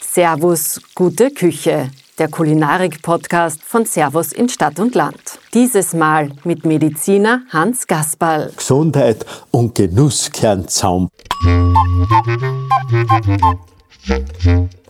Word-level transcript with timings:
Servus, 0.00 0.80
gute 0.94 1.30
Küche. 1.30 1.90
Der 2.18 2.28
Kulinarik-Podcast 2.28 3.62
von 3.62 3.84
Servus 3.84 4.32
in 4.32 4.48
Stadt 4.48 4.80
und 4.80 4.96
Land. 4.96 5.20
Dieses 5.54 5.92
Mal 5.92 6.30
mit 6.42 6.64
Mediziner 6.64 7.42
Hans 7.50 7.86
Gasperl. 7.86 8.52
Gesundheit 8.56 9.24
und 9.52 9.76
Genuss 9.76 10.32
kehren. 10.32 10.66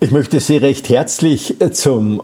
Ich 0.00 0.11
möchte 0.11 0.41
Sie 0.41 0.57
recht 0.57 0.89
herzlich 0.89 1.57
zum 1.73 2.23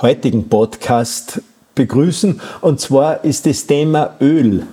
heutigen 0.00 0.48
Podcast 0.48 1.42
begrüßen. 1.74 2.40
Und 2.60 2.78
zwar 2.78 3.24
ist 3.24 3.46
das 3.46 3.66
Thema 3.66 4.14
Öl. 4.20 4.66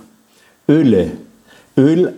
Öle. 0.68 1.12
Öl, 1.76 2.14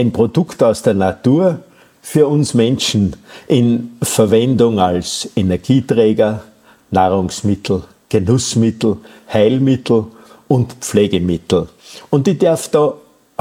ein 0.00 0.12
Produkt 0.12 0.62
aus 0.62 0.82
der 0.82 0.94
Natur 0.94 1.60
für 2.02 2.26
uns 2.26 2.54
Menschen 2.54 3.14
in 3.46 3.96
Verwendung 4.02 4.80
als 4.80 5.28
Energieträger, 5.36 6.42
Nahrungsmittel, 6.90 7.82
Genussmittel, 8.08 8.96
Heilmittel 9.32 10.06
und 10.48 10.72
Pflegemittel. 10.80 11.68
Und 12.08 12.26
ich 12.26 12.38
darf 12.38 12.68
da 12.68 12.94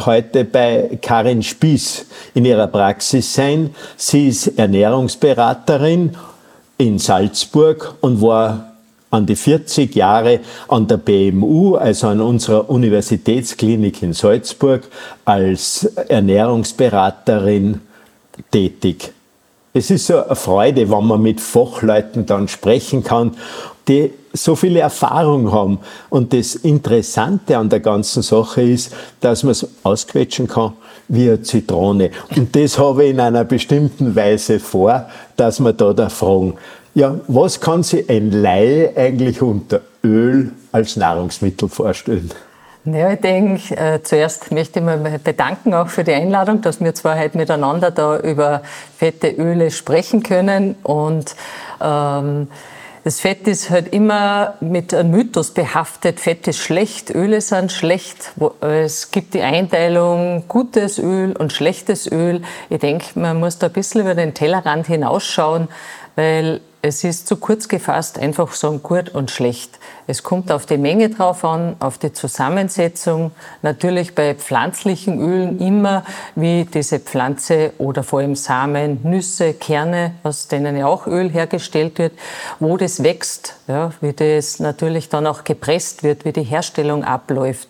heute 0.06 0.46
bei 0.46 1.00
Karin 1.02 1.42
Spieß 1.42 2.06
in 2.34 2.46
ihrer 2.46 2.68
Praxis 2.68 3.34
sein. 3.34 3.74
Sie 3.98 4.28
ist 4.28 4.48
Ernährungsberaterin 4.60 6.16
in 6.78 7.00
Salzburg 7.00 7.96
und 8.02 8.22
war 8.22 8.69
an 9.12 9.26
die 9.26 9.36
40 9.36 9.96
Jahre 9.96 10.40
an 10.68 10.88
der 10.88 10.98
BMU, 10.98 11.76
also 11.76 12.08
an 12.08 12.22
unserer 12.22 12.70
Universitätsklinik 12.70 14.04
in 14.04 14.14
Salzburg, 14.14 14.84
als 15.26 15.86
Ernährungsberaterin 15.86 17.82
tätig. 18.52 19.12
Es 19.74 19.92
ist 19.92 20.08
so 20.08 20.24
eine 20.24 20.36
Freude, 20.36 20.90
wenn 20.90 21.06
man 21.06 21.22
mit 21.22 21.42
Fachleuten 21.42 22.26
dann 22.26 22.48
sprechen 22.48 23.04
kann, 23.04 23.36
die 23.88 24.12
so 24.34 24.56
viele 24.56 24.80
Erfahrung 24.80 25.52
haben. 25.52 25.80
Und 26.10 26.34
das 26.34 26.56
Interessante 26.56 27.58
an 27.58 27.70
der 27.70 27.80
ganzen 27.80 28.22
Sache 28.22 28.62
ist, 28.62 28.94
dass 29.20 29.44
man 29.44 29.52
es 29.52 29.68
ausquetschen 29.84 30.48
kann 30.48 30.74
wie 31.08 31.28
eine 31.28 31.42
Zitrone. 31.42 32.12
Und 32.36 32.56
das 32.56 32.78
habe 32.78 33.06
ich 33.06 33.12
in 33.12 33.20
einer 33.20 33.44
bestimmten 33.44 34.16
Weise 34.16 34.60
vor, 34.60 35.08
dass 35.36 35.60
man 35.60 35.76
da, 35.76 35.94
da 35.94 36.10
fragen, 36.10 36.56
ja, 37.00 37.16
was 37.28 37.62
kann 37.62 37.82
sich 37.82 38.10
ein 38.10 38.30
Laie 38.32 38.92
eigentlich 38.96 39.42
unter 39.42 39.82
Öl 40.04 40.52
als 40.74 40.98
Nahrungsmittel 40.98 41.70
vorstellen? 41.70 42.30
Ja, 42.84 43.12
ich 43.12 43.22
denke, 43.22 43.76
äh, 43.78 44.04
zuerst 44.04 44.52
möchte 44.52 44.80
ich 44.80 44.86
mich 44.86 45.22
bedanken 45.22 45.74
auch 45.74 45.88
für 45.88 46.04
die 46.04 46.14
Einladung, 46.14 46.62
dass 46.62 46.82
wir 46.82 46.94
zwar 46.96 47.18
heute 47.18 47.38
miteinander 47.38 47.92
da 47.92 48.20
über 48.20 48.62
fette 48.98 49.30
Öle 49.30 49.72
sprechen 49.72 50.24
können 50.24 50.76
und 50.84 51.36
ähm, 51.82 52.48
das 53.06 53.22
Fett 53.22 53.48
ist 53.48 53.70
halt 53.70 53.94
immer 53.94 54.56
mit 54.60 54.94
einem 54.94 55.12
Mythos 55.12 55.52
behaftet. 55.52 56.20
Fett 56.20 56.50
ist 56.50 56.58
schlecht, 56.58 57.16
Öle 57.16 57.40
sind 57.40 57.72
schlecht. 57.72 58.34
Es 58.60 59.12
gibt 59.12 59.34
die 59.34 59.42
Einteilung 59.42 60.44
gutes 60.50 61.00
Öl 61.00 61.34
und 61.38 61.54
schlechtes 61.54 62.12
Öl. 62.12 62.42
Ich 62.70 62.80
denke, 62.80 63.18
man 63.18 63.40
muss 63.40 63.58
da 63.58 63.68
ein 63.68 63.74
bisschen 63.74 64.02
über 64.02 64.16
den 64.16 64.34
Tellerrand 64.34 64.88
hinausschauen, 64.88 65.70
weil 66.18 66.60
es 66.82 67.04
ist 67.04 67.28
zu 67.28 67.36
kurz 67.36 67.68
gefasst, 67.68 68.18
einfach 68.18 68.54
so 68.54 68.72
gut 68.78 69.10
und 69.10 69.32
schlecht. 69.32 69.80
Es 70.08 70.24
kommt 70.24 70.50
auf 70.50 70.66
die 70.66 70.78
Menge 70.78 71.10
drauf 71.10 71.44
an, 71.44 71.76
auf 71.80 71.98
die 71.98 72.14
Zusammensetzung. 72.14 73.32
Natürlich 73.62 74.16
bei 74.16 74.34
pflanzlichen 74.34 75.20
Ölen 75.20 75.60
immer, 75.60 76.06
wie 76.36 76.64
diese 76.64 77.00
Pflanze 77.00 77.74
oder 77.80 78.02
vor 78.04 78.20
allem 78.20 78.36
Samen, 78.36 79.02
Nüsse, 79.04 79.54
Kerne, 79.54 80.14
aus 80.24 80.48
denen 80.48 80.78
ja 80.78 80.88
auch 80.88 81.06
Öl 81.06 81.30
hergestellt 81.30 82.00
wird, 82.00 82.14
wo 82.60 82.78
das 82.78 83.04
wächst, 83.04 83.56
ja, 83.68 83.92
wie 84.00 84.14
das 84.14 84.60
natürlich 84.60 85.10
dann 85.10 85.28
auch 85.28 85.44
gepresst 85.44 86.04
wird, 86.04 86.24
wie 86.24 86.32
die 86.32 86.44
Herstellung 86.44 87.04
abläuft. 87.04 87.68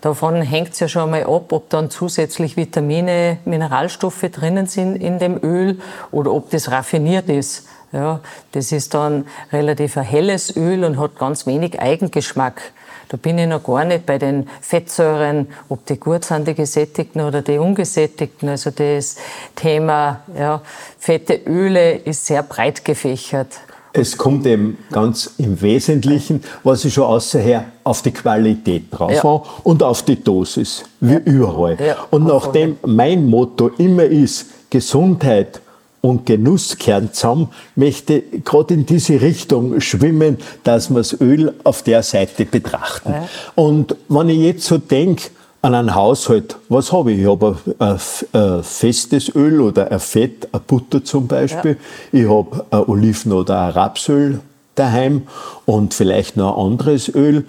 Davon 0.00 0.42
hängt 0.42 0.72
es 0.72 0.80
ja 0.80 0.88
schon 0.88 1.10
mal 1.10 1.22
ab, 1.22 1.52
ob 1.52 1.70
dann 1.70 1.90
zusätzlich 1.90 2.56
Vitamine, 2.56 3.38
Mineralstoffe 3.44 4.26
drinnen 4.32 4.66
sind 4.66 4.96
in 4.96 5.20
dem 5.20 5.38
Öl 5.44 5.80
oder 6.10 6.32
ob 6.32 6.50
das 6.50 6.72
raffiniert 6.72 7.28
ist. 7.28 7.68
Ja, 7.90 8.20
das 8.52 8.72
ist 8.72 8.94
dann 8.94 9.26
relativ 9.52 9.96
ein 9.96 10.04
helles 10.04 10.56
Öl 10.56 10.84
und 10.84 10.98
hat 10.98 11.18
ganz 11.18 11.46
wenig 11.46 11.80
Eigengeschmack. 11.80 12.72
Da 13.08 13.16
bin 13.16 13.38
ich 13.38 13.46
noch 13.46 13.64
gar 13.64 13.84
nicht 13.84 14.04
bei 14.04 14.18
den 14.18 14.48
Fettsäuren, 14.60 15.48
ob 15.68 15.86
die 15.86 15.98
gut 15.98 16.24
sind, 16.24 16.46
die 16.46 16.54
gesättigten 16.54 17.22
oder 17.22 17.40
die 17.40 17.58
ungesättigten. 17.58 18.50
Also 18.50 18.70
das 18.70 19.16
Thema 19.54 20.20
ja, 20.38 20.60
fette 20.98 21.40
Öle 21.46 21.92
ist 21.96 22.26
sehr 22.26 22.42
breit 22.42 22.84
gefächert. 22.84 23.60
Es 23.94 24.16
kommt 24.16 24.46
eben 24.46 24.76
ganz 24.92 25.34
im 25.38 25.60
Wesentlichen, 25.60 26.44
was 26.62 26.84
ich 26.84 26.94
schon 26.94 27.04
außerher, 27.04 27.64
auf 27.82 28.02
die 28.02 28.12
Qualität 28.12 28.84
drauf 28.90 29.10
ja. 29.10 29.22
an 29.22 29.40
und 29.64 29.82
auf 29.82 30.02
die 30.02 30.22
Dosis, 30.22 30.84
wie 31.00 31.14
ja. 31.14 31.18
überall. 31.20 31.78
Ja, 31.80 31.96
und 32.10 32.26
nachdem 32.26 32.76
mein 32.84 33.26
Motto 33.26 33.68
immer 33.78 34.04
ist, 34.04 34.46
Gesundheit 34.68 35.62
und 36.00 36.26
Genusskern 36.26 37.12
zusammen, 37.12 37.48
möchte 37.74 38.22
gerade 38.44 38.74
in 38.74 38.86
diese 38.86 39.20
Richtung 39.20 39.80
schwimmen, 39.80 40.38
dass 40.64 40.90
wir 40.90 40.98
das 40.98 41.20
Öl 41.20 41.54
auf 41.64 41.82
der 41.82 42.02
Seite 42.02 42.44
betrachten. 42.44 43.10
Ja. 43.10 43.28
Und 43.54 43.96
wenn 44.08 44.28
ich 44.28 44.38
jetzt 44.38 44.64
so 44.64 44.78
denke, 44.78 45.30
an 45.60 45.74
einen 45.74 45.94
Haushalt, 45.94 46.56
was 46.68 46.92
habe 46.92 47.12
ich? 47.12 47.20
Ich 47.20 47.26
habe 47.26 47.58
ein, 47.78 47.98
ein, 48.32 48.62
festes 48.62 49.34
Öl 49.34 49.60
oder 49.60 49.90
ein 49.90 49.98
Fett, 49.98 50.48
ein 50.52 50.60
Butter 50.66 51.02
zum 51.04 51.26
Beispiel. 51.26 51.76
Ja. 52.12 52.20
Ich 52.20 52.28
habe 52.28 52.64
ein 52.70 52.84
Oliven- 52.84 53.32
oder 53.32 53.62
ein 53.62 53.72
Rapsöl 53.72 54.40
daheim 54.76 55.22
und 55.66 55.94
vielleicht 55.94 56.36
noch 56.36 56.56
ein 56.56 56.72
anderes 56.72 57.12
Öl. 57.12 57.44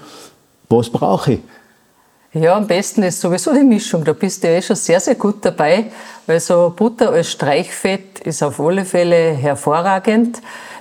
Was 0.70 0.90
brauche 0.90 1.34
ich? 1.34 1.40
Ja, 2.32 2.56
am 2.56 2.68
besten 2.68 3.02
ist 3.02 3.22
sowieso 3.22 3.52
die 3.56 3.64
Mischung. 3.64 4.04
Da 4.04 4.14
bist 4.14 4.44
du 4.44 4.48
ja 4.50 4.58
eh 4.58 4.62
schon 4.62 4.76
sehr, 4.76 5.00
sehr 5.00 5.16
gut 5.16 5.44
dabei, 5.44 5.86
weil 6.28 6.40
so 6.40 6.72
Butter 6.76 7.10
als 7.10 7.32
Streichfett 7.32 8.20
ist 8.20 8.44
auf 8.44 8.60
alle 8.60 8.86
Fälle 8.86 9.32
hervorragend. 9.32 10.40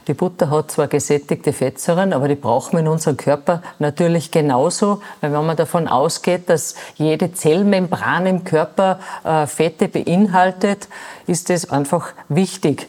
Die 0.08 0.12
Butter 0.12 0.50
hat 0.50 0.70
zwar 0.70 0.88
gesättigte 0.88 1.54
Fettsäuren, 1.54 2.12
aber 2.12 2.28
die 2.28 2.34
brauchen 2.34 2.74
wir 2.74 2.80
in 2.80 2.88
unserem 2.88 3.16
Körper 3.16 3.62
natürlich 3.78 4.30
genauso, 4.30 5.00
weil 5.22 5.32
wenn 5.32 5.46
man 5.46 5.56
davon 5.56 5.88
ausgeht, 5.88 6.50
dass 6.50 6.74
jede 6.96 7.32
Zellmembran 7.32 8.26
im 8.26 8.44
Körper 8.44 9.00
äh, 9.24 9.46
Fette 9.46 9.88
beinhaltet, 9.88 10.86
ist 11.26 11.48
es 11.48 11.70
einfach 11.70 12.12
wichtig. 12.28 12.88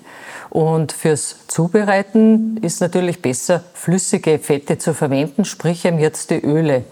Und 0.50 0.92
fürs 0.92 1.48
Zubereiten 1.48 2.58
ist 2.58 2.81
natürlich 2.81 3.22
besser, 3.22 3.64
flüssige 3.74 4.38
Fette 4.38 4.78
zu 4.78 4.94
verwenden, 4.94 5.46
sprich 5.46 5.86
jetzt 5.86 6.30
die 6.30 6.44
Öle. 6.44 6.84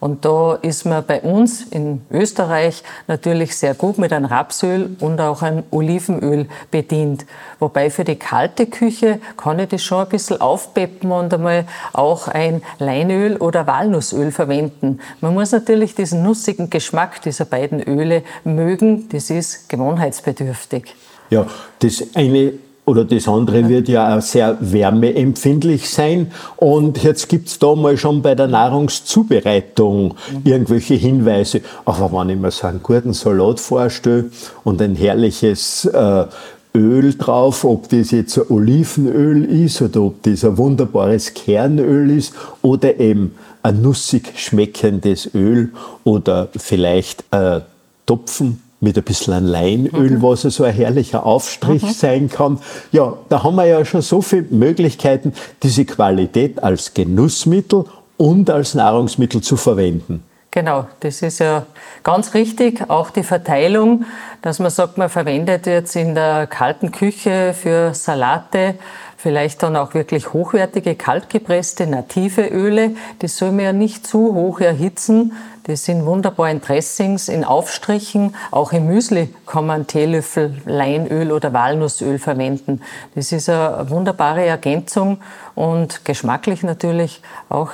Und 0.00 0.24
da 0.24 0.54
ist 0.54 0.84
man 0.84 1.04
bei 1.06 1.20
uns 1.20 1.62
in 1.62 2.02
Österreich 2.10 2.82
natürlich 3.06 3.56
sehr 3.56 3.74
gut 3.74 3.98
mit 3.98 4.12
einem 4.12 4.26
Rapsöl 4.26 4.96
und 5.00 5.20
auch 5.20 5.42
einem 5.42 5.64
Olivenöl 5.70 6.48
bedient. 6.70 7.26
Wobei 7.58 7.90
für 7.90 8.04
die 8.04 8.16
kalte 8.16 8.66
Küche 8.66 9.20
kann 9.36 9.58
ich 9.58 9.68
das 9.68 9.82
schon 9.82 10.04
ein 10.04 10.08
bisschen 10.08 10.40
aufpeppen 10.40 11.10
und 11.10 11.32
einmal 11.32 11.64
auch 11.92 12.28
ein 12.28 12.62
Leinöl 12.78 13.36
oder 13.36 13.66
Walnussöl 13.66 14.32
verwenden. 14.32 15.00
Man 15.20 15.34
muss 15.34 15.52
natürlich 15.52 15.94
diesen 15.94 16.22
nussigen 16.22 16.70
Geschmack 16.70 17.22
dieser 17.22 17.46
beiden 17.46 17.82
Öle 17.82 18.22
mögen. 18.44 19.08
Das 19.10 19.30
ist 19.30 19.68
gewohnheitsbedürftig. 19.68 20.94
Ja, 21.30 21.46
das 21.80 22.04
eine 22.14 22.52
oder 22.86 23.04
das 23.04 23.26
andere 23.26 23.68
wird 23.68 23.88
ja 23.88 24.16
auch 24.16 24.22
sehr 24.22 24.56
wärmeempfindlich 24.60 25.90
sein. 25.90 26.30
Und 26.56 27.02
jetzt 27.02 27.28
gibt's 27.28 27.58
da 27.58 27.74
mal 27.74 27.96
schon 27.98 28.22
bei 28.22 28.36
der 28.36 28.46
Nahrungszubereitung 28.46 30.14
irgendwelche 30.44 30.94
Hinweise. 30.94 31.62
Aber 31.84 32.12
wenn 32.12 32.30
ich 32.30 32.38
mir 32.38 32.52
so 32.52 32.68
einen 32.68 32.82
guten 32.82 33.12
Salat 33.12 33.58
vorstelle 33.58 34.26
und 34.62 34.80
ein 34.80 34.94
herrliches 34.94 35.84
äh, 35.86 36.26
Öl 36.76 37.14
drauf, 37.14 37.64
ob 37.64 37.88
das 37.88 38.12
jetzt 38.12 38.38
ein 38.38 38.44
Olivenöl 38.50 39.44
ist 39.44 39.82
oder 39.82 40.02
ob 40.02 40.22
das 40.22 40.44
ein 40.44 40.56
wunderbares 40.56 41.34
Kernöl 41.34 42.10
ist 42.10 42.34
oder 42.62 43.00
eben 43.00 43.34
ein 43.64 43.82
nussig 43.82 44.32
schmeckendes 44.36 45.34
Öl 45.34 45.72
oder 46.04 46.48
vielleicht 46.56 47.24
ein 47.32 47.62
Topfen 48.04 48.62
mit 48.86 48.96
ein 48.96 49.02
bisschen 49.02 49.34
ein 49.34 49.44
Leinöl, 49.44 50.10
mhm. 50.10 50.22
was 50.22 50.42
so 50.42 50.62
ein 50.62 50.72
herrlicher 50.72 51.26
Aufstrich 51.26 51.82
mhm. 51.82 51.90
sein 51.90 52.28
kann. 52.28 52.60
Ja, 52.92 53.14
da 53.28 53.42
haben 53.42 53.56
wir 53.56 53.66
ja 53.66 53.84
schon 53.84 54.00
so 54.00 54.22
viele 54.22 54.46
Möglichkeiten, 54.50 55.32
diese 55.62 55.84
Qualität 55.84 56.62
als 56.62 56.94
Genussmittel 56.94 57.84
und 58.16 58.48
als 58.48 58.74
Nahrungsmittel 58.74 59.40
zu 59.40 59.56
verwenden. 59.56 60.22
Genau, 60.52 60.86
das 61.00 61.20
ist 61.20 61.40
ja 61.40 61.66
ganz 62.04 62.32
richtig. 62.32 62.88
Auch 62.88 63.10
die 63.10 63.24
Verteilung, 63.24 64.04
dass 64.40 64.60
man 64.60 64.70
sagt, 64.70 64.96
man 64.98 65.10
verwendet 65.10 65.66
jetzt 65.66 65.96
in 65.96 66.14
der 66.14 66.46
kalten 66.46 66.92
Küche 66.92 67.54
für 67.54 67.92
Salate 67.92 68.76
vielleicht 69.16 69.62
dann 69.62 69.76
auch 69.76 69.94
wirklich 69.94 70.32
hochwertige, 70.32 70.94
kaltgepresste, 70.94 71.86
native 71.86 72.46
Öle. 72.46 72.92
Die 73.22 73.28
soll 73.28 73.52
man 73.52 73.64
ja 73.64 73.72
nicht 73.72 74.06
zu 74.06 74.34
hoch 74.34 74.60
erhitzen. 74.60 75.32
Die 75.66 75.76
sind 75.76 76.06
wunderbar 76.06 76.50
in 76.50 76.60
Dressings, 76.60 77.28
in 77.28 77.44
Aufstrichen. 77.44 78.36
Auch 78.50 78.72
im 78.72 78.86
Müsli 78.86 79.34
kann 79.46 79.66
man 79.66 79.86
Teelöffel 79.86 80.62
Leinöl 80.64 81.32
oder 81.32 81.52
Walnussöl 81.52 82.18
verwenden. 82.18 82.82
Das 83.14 83.32
ist 83.32 83.48
eine 83.48 83.90
wunderbare 83.90 84.44
Ergänzung 84.44 85.18
und 85.54 86.04
geschmacklich 86.04 86.62
natürlich 86.62 87.20
auch 87.48 87.72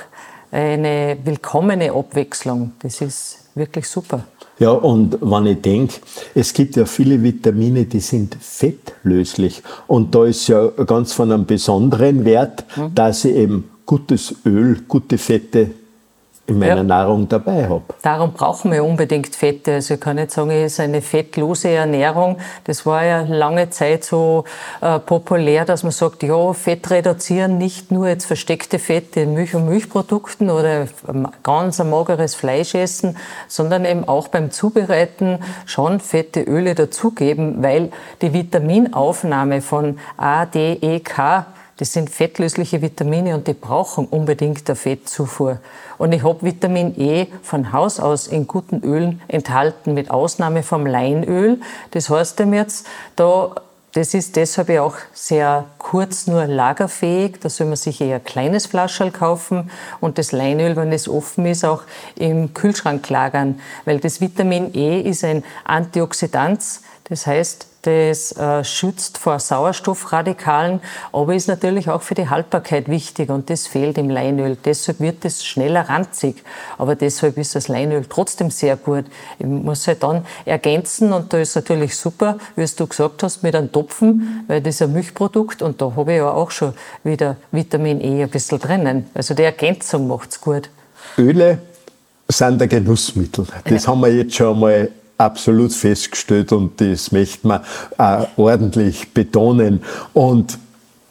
eine 0.51 1.17
willkommene 1.23 1.91
Abwechslung. 1.91 2.73
Das 2.81 3.01
ist 3.01 3.49
wirklich 3.55 3.87
super. 3.87 4.23
Ja, 4.59 4.71
und 4.71 5.17
wenn 5.21 5.45
ich 5.47 5.61
denke, 5.61 5.95
es 6.35 6.53
gibt 6.53 6.75
ja 6.75 6.85
viele 6.85 7.21
Vitamine, 7.21 7.85
die 7.85 7.99
sind 7.99 8.37
fettlöslich. 8.39 9.63
Und 9.87 10.13
da 10.13 10.25
ist 10.25 10.47
ja 10.47 10.67
ganz 10.67 11.13
von 11.13 11.31
einem 11.31 11.45
besonderen 11.45 12.23
Wert, 12.23 12.65
mhm. 12.75 12.93
dass 12.93 13.25
ich 13.25 13.35
eben 13.35 13.69
gutes 13.85 14.35
Öl, 14.45 14.81
gute 14.87 15.17
Fette 15.17 15.71
in 16.45 16.59
meiner 16.59 16.77
ja. 16.77 16.83
Nahrung 16.83 17.29
dabei 17.29 17.69
habe. 17.69 17.83
Darum 18.01 18.33
brauchen 18.33 18.71
wir 18.71 18.83
unbedingt 18.83 19.33
Fette. 19.33 19.75
Also 19.75 19.93
ich 19.93 19.99
kann 20.01 20.17
nicht 20.17 20.31
sagen, 20.31 20.51
es 20.51 20.73
ist 20.73 20.79
eine 20.81 21.01
fettlose 21.01 21.69
Ernährung. 21.69 22.37
Das 22.65 22.85
war 22.85 23.05
ja 23.05 23.21
lange 23.21 23.69
Zeit 23.69 24.03
so 24.03 24.43
äh, 24.81 24.99
populär, 24.99 25.63
dass 25.63 25.83
man 25.83 25.93
sagt, 25.93 26.21
ja, 26.21 26.51
Fett 26.51 26.89
reduzieren, 26.91 27.57
nicht 27.57 27.91
nur 27.91 28.09
jetzt 28.09 28.25
versteckte 28.25 28.77
Fette 28.77 29.21
in 29.21 29.33
Milch 29.33 29.55
und 29.55 29.69
Milchprodukten 29.69 30.49
oder 30.49 30.87
ganz 31.43 31.79
ein 31.79 31.89
mageres 31.89 32.35
Fleisch 32.35 32.75
essen, 32.75 33.17
sondern 33.47 33.85
eben 33.85 34.05
auch 34.05 34.27
beim 34.27 34.51
Zubereiten 34.51 35.39
schon 35.65 36.01
fette 36.01 36.41
Öle 36.41 36.75
dazugeben, 36.75 37.63
weil 37.63 37.91
die 38.21 38.33
Vitaminaufnahme 38.33 39.61
von 39.61 39.97
A, 40.17 40.45
D, 40.45 40.73
E, 40.81 40.99
K 40.99 41.45
das 41.77 41.93
sind 41.93 42.09
fettlösliche 42.09 42.81
Vitamine 42.81 43.35
und 43.35 43.47
die 43.47 43.53
brauchen 43.53 44.05
unbedingt 44.05 44.69
eine 44.69 44.75
Fettzufuhr. 44.75 45.59
Und 45.97 46.11
ich 46.11 46.23
habe 46.23 46.43
Vitamin 46.43 46.99
E 46.99 47.27
von 47.41 47.71
Haus 47.73 47.99
aus 47.99 48.27
in 48.27 48.47
guten 48.47 48.81
Ölen 48.81 49.21
enthalten, 49.27 49.93
mit 49.93 50.11
Ausnahme 50.11 50.63
vom 50.63 50.85
Leinöl. 50.85 51.59
Das 51.91 52.09
heißt 52.09 52.39
dem 52.39 52.53
jetzt, 52.53 52.85
da 53.15 53.55
das 53.93 54.15
ist 54.15 54.35
deshalb 54.37 54.69
ja 54.69 54.81
auch 54.81 54.95
sehr 55.13 55.65
kurz 55.77 56.25
nur 56.25 56.47
lagerfähig. 56.47 57.39
Da 57.39 57.49
soll 57.49 57.67
man 57.67 57.75
sich 57.75 58.01
eher 58.01 58.15
ein 58.15 58.23
kleines 58.23 58.65
Flaschel 58.65 59.11
kaufen 59.11 59.69
und 60.01 60.17
das 60.17 60.31
Leinöl, 60.31 60.75
wenn 60.75 60.91
es 60.91 61.07
offen 61.07 61.45
ist, 61.45 61.63
auch 61.63 61.83
im 62.15 62.55
Kühlschrank 62.55 63.07
lagern. 63.09 63.59
Weil 63.85 63.99
das 63.99 64.19
Vitamin 64.19 64.73
E 64.73 64.99
ist 64.99 65.23
ein 65.23 65.43
Antioxidant. 65.63 66.59
Das 67.05 67.27
heißt, 67.27 67.67
das 67.81 68.31
äh, 68.37 68.63
schützt 68.63 69.17
vor 69.17 69.37
Sauerstoffradikalen, 69.37 70.79
aber 71.11 71.35
ist 71.35 71.49
natürlich 71.49 71.89
auch 71.89 72.01
für 72.01 72.15
die 72.15 72.29
Haltbarkeit 72.29 72.87
wichtig 72.87 73.29
und 73.29 73.49
das 73.49 73.67
fehlt 73.67 73.97
im 73.97 74.09
Leinöl. 74.09 74.55
Deshalb 74.63 75.01
wird 75.01 75.25
es 75.25 75.43
schneller 75.43 75.89
ranzig, 75.89 76.43
aber 76.77 76.95
deshalb 76.95 77.37
ist 77.37 77.55
das 77.55 77.67
Leinöl 77.67 78.05
trotzdem 78.07 78.51
sehr 78.51 78.77
gut. 78.77 79.03
Ich 79.37 79.45
muss 79.45 79.85
halt 79.85 80.01
dann 80.01 80.25
ergänzen 80.45 81.11
und 81.11 81.33
da 81.33 81.39
ist 81.39 81.55
natürlich 81.55 81.97
super, 81.97 82.37
wie 82.55 82.65
du 82.65 82.87
gesagt 82.87 83.21
hast, 83.21 83.43
mit 83.43 83.53
einem 83.53 83.69
Topfen, 83.69 84.45
weil 84.47 84.61
das 84.61 84.75
ist 84.75 84.83
ein 84.83 84.93
Milchprodukt 84.93 85.61
und 85.61 85.81
da 85.81 85.93
habe 85.97 86.13
ich 86.13 86.17
ja 86.19 86.31
auch 86.31 86.51
schon 86.51 86.73
wieder 87.03 87.35
Vitamin 87.51 87.99
E 87.99 88.23
ein 88.23 88.29
bisschen 88.29 88.59
drinnen. 88.59 89.09
Also 89.13 89.33
die 89.33 89.43
Ergänzung 89.43 90.07
macht 90.07 90.31
es 90.31 90.39
gut. 90.39 90.69
Öle 91.17 91.59
sind 92.29 92.61
ein 92.61 92.69
Genussmittel. 92.69 93.45
Das 93.65 93.83
ja. 93.83 93.91
haben 93.91 93.99
wir 93.99 94.15
jetzt 94.15 94.35
schon 94.35 94.57
mal 94.57 94.89
absolut 95.17 95.73
festgestellt 95.73 96.51
und 96.51 96.79
das 96.81 97.11
möchte 97.11 97.47
man 97.47 97.61
auch 97.97 98.27
ordentlich 98.37 99.13
betonen. 99.13 99.81
Und 100.13 100.57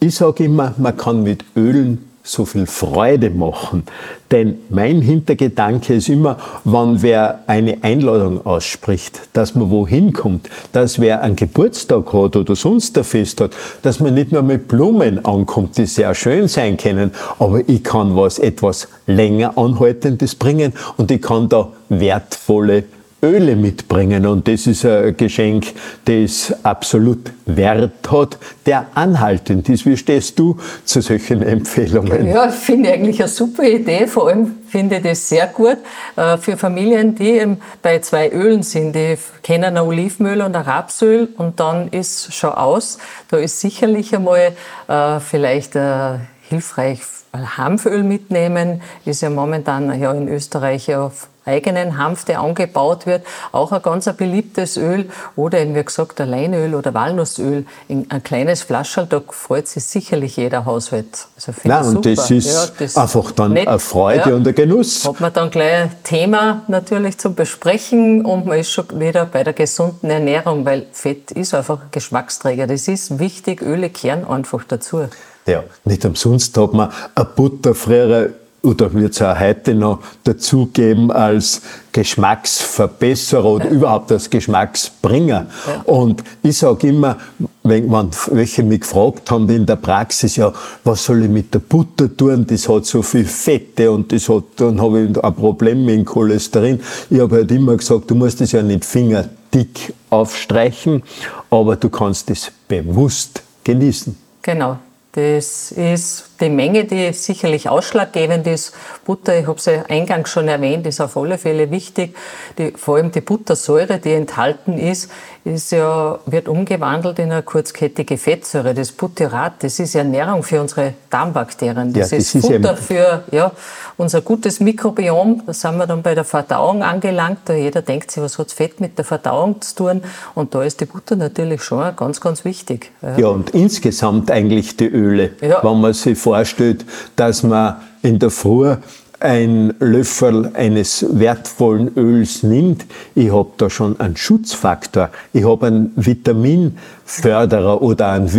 ich 0.00 0.16
sage 0.16 0.44
immer, 0.44 0.75
man 0.78 0.96
kann 0.96 1.22
mit 1.22 1.44
Ölen 1.56 2.12
so 2.25 2.44
viel 2.44 2.66
Freude 2.66 3.31
machen. 3.31 3.82
Denn 4.31 4.58
mein 4.70 5.00
Hintergedanke 5.00 5.94
ist 5.94 6.08
immer, 6.08 6.38
wenn 6.64 7.02
wer 7.02 7.40
eine 7.46 7.82
Einladung 7.82 8.46
ausspricht, 8.46 9.20
dass 9.32 9.54
man 9.54 9.70
wohin 9.70 10.12
kommt, 10.12 10.49
dass 10.72 11.00
wer 11.00 11.22
einen 11.22 11.37
Geburtstag 11.37 12.12
hat 12.12 12.37
oder 12.37 12.54
sonst 12.54 12.96
ein 12.96 13.04
Fest 13.04 13.40
hat, 13.40 13.52
dass 13.82 14.00
man 14.00 14.14
nicht 14.14 14.32
nur 14.32 14.43
mit 14.43 14.69
Blumen 14.69 15.25
ankommt, 15.25 15.76
die 15.78 15.87
sehr 15.87 16.14
schön 16.14 16.49
sein 16.49 16.76
können, 16.76 17.10
aber 17.38 17.69
ich 17.69 17.82
kann 17.82 18.16
was 18.16 18.38
etwas 18.38 18.88
länger 19.06 19.58
anhaltendes 19.58 20.34
bringen 20.34 20.72
und 20.96 21.10
ich 21.10 21.20
kann 21.20 21.49
da 21.49 21.69
wertvolle 21.88 22.84
Öle 23.24 23.54
mitbringen. 23.54 24.26
Und 24.26 24.48
das 24.48 24.66
ist 24.66 24.84
ein 24.84 25.16
Geschenk, 25.16 25.66
das 26.04 26.52
absolut 26.64 27.32
Wert 27.46 28.10
hat, 28.10 28.36
der 28.66 28.86
anhaltend 28.94 29.69
ist. 29.69 29.86
Wie 29.86 29.96
stehst 29.96 30.38
du 30.38 30.56
zu 30.84 31.00
solchen 31.00 31.42
Empfehlungen? 31.42 32.26
Ja, 32.26 32.48
ich 32.48 32.54
finde 32.54 32.92
eigentlich 32.92 33.20
eine 33.20 33.28
super 33.28 33.62
Idee. 33.62 34.08
Vor 34.08 34.28
allem 34.28 34.56
finde 34.69 34.96
ich 34.96 35.02
das 35.02 35.28
sehr 35.28 35.46
gut 35.46 35.78
äh, 36.16 36.36
für 36.36 36.56
Familien, 36.56 37.14
die 37.14 37.30
eben 37.30 37.58
bei 37.80 38.00
zwei 38.00 38.28
Ölen 38.28 38.64
sind. 38.64 38.96
Die 38.96 39.16
kennen 39.42 39.76
ein 39.76 39.78
Olivenöl 39.78 40.42
und 40.42 40.56
ein 40.56 40.62
Rapsöl 40.62 41.28
und 41.36 41.60
dann 41.60 41.88
ist 41.88 42.34
schon 42.34 42.50
aus. 42.50 42.98
Da 43.28 43.36
ist 43.36 43.60
sicherlich 43.60 44.14
einmal 44.16 44.52
äh, 44.88 45.20
vielleicht 45.20 45.76
äh, 45.76 46.18
hilfreich 46.48 47.00
Hanföl 47.32 48.02
mitnehmen, 48.02 48.82
ist 49.06 49.22
ja 49.22 49.30
momentan 49.30 49.98
ja 49.98 50.12
in 50.12 50.28
Österreich 50.28 50.94
auf 50.94 51.28
eigenen 51.44 51.98
Hanf, 51.98 52.24
der 52.24 52.40
angebaut 52.40 53.06
wird, 53.06 53.24
auch 53.52 53.72
ein 53.72 53.82
ganz 53.82 54.10
beliebtes 54.12 54.76
Öl 54.76 55.10
oder 55.36 55.60
eben 55.60 55.74
wie 55.74 55.84
gesagt 55.84 56.20
ein 56.20 56.28
Leinöl 56.28 56.74
oder 56.74 56.94
Walnussöl 56.94 57.66
in 57.88 58.10
ein 58.10 58.22
kleines 58.22 58.62
Flascherl, 58.62 59.06
da 59.06 59.20
freut 59.28 59.68
sich 59.68 59.84
sicherlich 59.84 60.36
jeder 60.36 60.64
Haushalt. 60.64 61.26
Also 61.36 61.52
Nein, 61.64 61.96
und 61.96 62.06
das 62.06 62.30
ist 62.30 62.46
ja, 62.46 62.66
das 62.78 62.96
einfach 62.96 63.30
dann 63.32 63.52
nett. 63.52 63.68
eine 63.68 63.78
Freude 63.78 64.30
ja. 64.30 64.36
und 64.36 64.46
ein 64.46 64.54
Genuss. 64.54 65.04
Hat 65.06 65.20
man 65.20 65.32
dann 65.32 65.50
gleich 65.50 65.82
ein 65.82 65.90
Thema 66.04 66.62
natürlich 66.68 67.18
zum 67.18 67.34
Besprechen 67.34 68.24
und 68.24 68.46
man 68.46 68.58
ist 68.58 68.70
schon 68.70 68.86
wieder 68.98 69.26
bei 69.26 69.44
der 69.44 69.52
gesunden 69.52 70.10
Ernährung, 70.10 70.64
weil 70.64 70.86
Fett 70.92 71.30
ist 71.32 71.54
einfach 71.54 71.80
ein 71.80 71.88
Geschmacksträger. 71.90 72.66
Das 72.66 72.88
ist 72.88 73.18
wichtig, 73.18 73.62
Öle 73.62 73.90
kehren 73.90 74.26
einfach 74.26 74.64
dazu. 74.66 75.08
Ja, 75.46 75.64
nicht 75.84 76.04
umsonst 76.04 76.56
hat 76.56 76.72
man 76.72 76.92
eine 77.14 77.24
Butter 77.24 77.74
früher 77.74 78.30
oder 78.62 78.93
wird 78.94 79.12
es 79.12 79.23
auch 79.23 79.38
heute 79.38 79.75
noch 79.75 79.99
dazugeben 80.25 81.11
als 81.11 81.62
Geschmacksverbesserer 81.91 83.44
oder 83.44 83.69
überhaupt 83.69 84.12
als 84.12 84.31
Geschmacksbringer. 84.31 85.47
Ja. 85.67 85.82
Und 85.85 86.23
ich 86.43 86.59
sage 86.59 86.88
immer, 86.88 87.19
wenn, 87.64 87.91
wenn 87.91 88.11
welche 88.31 88.62
mich 88.62 88.81
gefragt 88.81 89.31
haben 89.31 89.49
in 89.49 89.67
der 89.67 89.76
Praxis, 89.76 90.37
ja, 90.37 90.53
was 90.85 91.05
soll 91.05 91.25
ich 91.25 91.29
mit 91.29 91.53
der 91.53 91.59
Butter 91.59 92.17
tun? 92.17 92.47
Das 92.47 92.69
hat 92.69 92.87
so 92.87 93.03
viel 93.03 93.25
Fette 93.25 93.91
und 93.91 94.12
das 94.12 94.29
hat, 94.29 94.44
dann 94.56 94.81
habe 94.81 95.03
ich 95.03 95.25
ein 95.25 95.35
Problem 95.35 95.85
mit 95.85 95.97
dem 95.97 96.05
Cholesterin. 96.05 96.81
Ich 97.11 97.20
habe 97.20 97.37
halt 97.37 97.50
immer 97.50 97.76
gesagt, 97.76 98.11
du 98.11 98.14
musst 98.14 98.41
es 98.41 98.53
ja 98.53 98.62
nicht 98.62 98.85
fingerdick 98.85 99.93
aufstreichen, 100.09 101.03
aber 101.50 101.76
du 101.76 101.91
kannst 101.91 102.31
es 102.31 102.50
bewusst 102.69 103.42
genießen. 103.64 104.16
Genau. 104.40 104.78
Das 105.12 105.73
ist 105.73 106.25
die 106.42 106.50
Menge, 106.50 106.84
die 106.84 107.12
sicherlich 107.12 107.68
ausschlaggebend 107.68 108.46
ist. 108.46 108.75
Butter, 109.04 109.38
ich 109.38 109.46
habe 109.46 109.58
es 109.58 109.64
ja 109.66 109.84
eingangs 109.88 110.30
schon 110.30 110.49
erwähnt, 110.49 110.87
ist 110.87 111.00
auf 111.00 111.16
alle 111.16 111.38
Fälle 111.38 111.70
wichtig. 111.70 112.14
Die, 112.58 112.72
vor 112.72 112.96
allem 112.96 113.12
die 113.12 113.20
Buttersäure, 113.20 113.99
die 113.99 114.12
enthalten 114.12 114.76
ist, 114.76 115.11
ist 115.44 115.72
ja, 115.72 116.20
wird 116.26 116.46
umgewandelt 116.46 117.18
in 117.18 117.32
eine 117.32 117.42
kurzkettige 117.42 118.16
Fettsäure. 118.16 118.75
Das 118.75 118.92
Butyrat, 118.92 119.54
das 119.64 119.80
ist 119.80 119.96
Ernährung 119.96 120.44
für 120.44 120.61
unsere 120.61 120.94
Darmbakterien. 121.11 121.92
Das, 121.92 122.12
ja, 122.12 122.16
das 122.16 122.34
ist, 122.34 122.34
ist 122.37 122.46
Futter 122.46 122.76
für 122.76 123.25
ja, 123.32 123.50
unser 123.96 124.20
gutes 124.20 124.61
Mikrobiom. 124.61 125.42
Da 125.44 125.52
sind 125.52 125.78
wir 125.78 125.87
dann 125.87 126.02
bei 126.02 126.14
der 126.14 126.25
Verdauung 126.25 126.84
angelangt. 126.84 127.40
Da 127.46 127.54
jeder 127.54 127.82
denkt 127.82 128.12
sich, 128.12 128.22
was 128.22 128.38
hat 128.38 128.52
Fett 128.52 128.80
mit 128.80 128.99
der 128.99 129.04
Verdauung 129.04 129.61
zu 129.61 129.75
tun? 129.75 130.02
Und 130.37 130.54
da 130.54 130.62
ist 130.62 130.80
die 130.80 130.84
Butter 130.84 131.16
natürlich 131.16 131.62
schon 131.62 131.96
ganz, 131.96 132.20
ganz 132.20 132.44
wichtig. 132.44 132.92
Ja, 133.02 133.18
ja 133.18 133.26
und 133.26 133.50
insgesamt 133.50 134.30
eigentlich 134.30 134.76
die 134.76 134.87
Öle. 134.87 135.30
Ja. 135.40 135.62
Wenn 135.64 135.80
man 135.80 135.92
sich 135.92 136.18
vorstellt, 136.32 136.86
dass 137.16 137.42
man 137.42 137.76
in 138.02 138.18
der 138.18 138.30
Früh 138.30 138.74
ein 139.20 139.74
Löffel 139.78 140.50
eines 140.54 141.04
wertvollen 141.10 141.92
Öls 141.96 142.42
nimmt, 142.42 142.86
ich 143.14 143.30
habe 143.30 143.50
da 143.58 143.68
schon 143.70 144.00
einen 144.00 144.16
Schutzfaktor, 144.16 145.10
ich 145.32 145.44
habe 145.44 145.66
einen 145.66 145.92
Vitaminförderer 145.94 147.82
oder 147.82 148.12
einen 148.12 148.32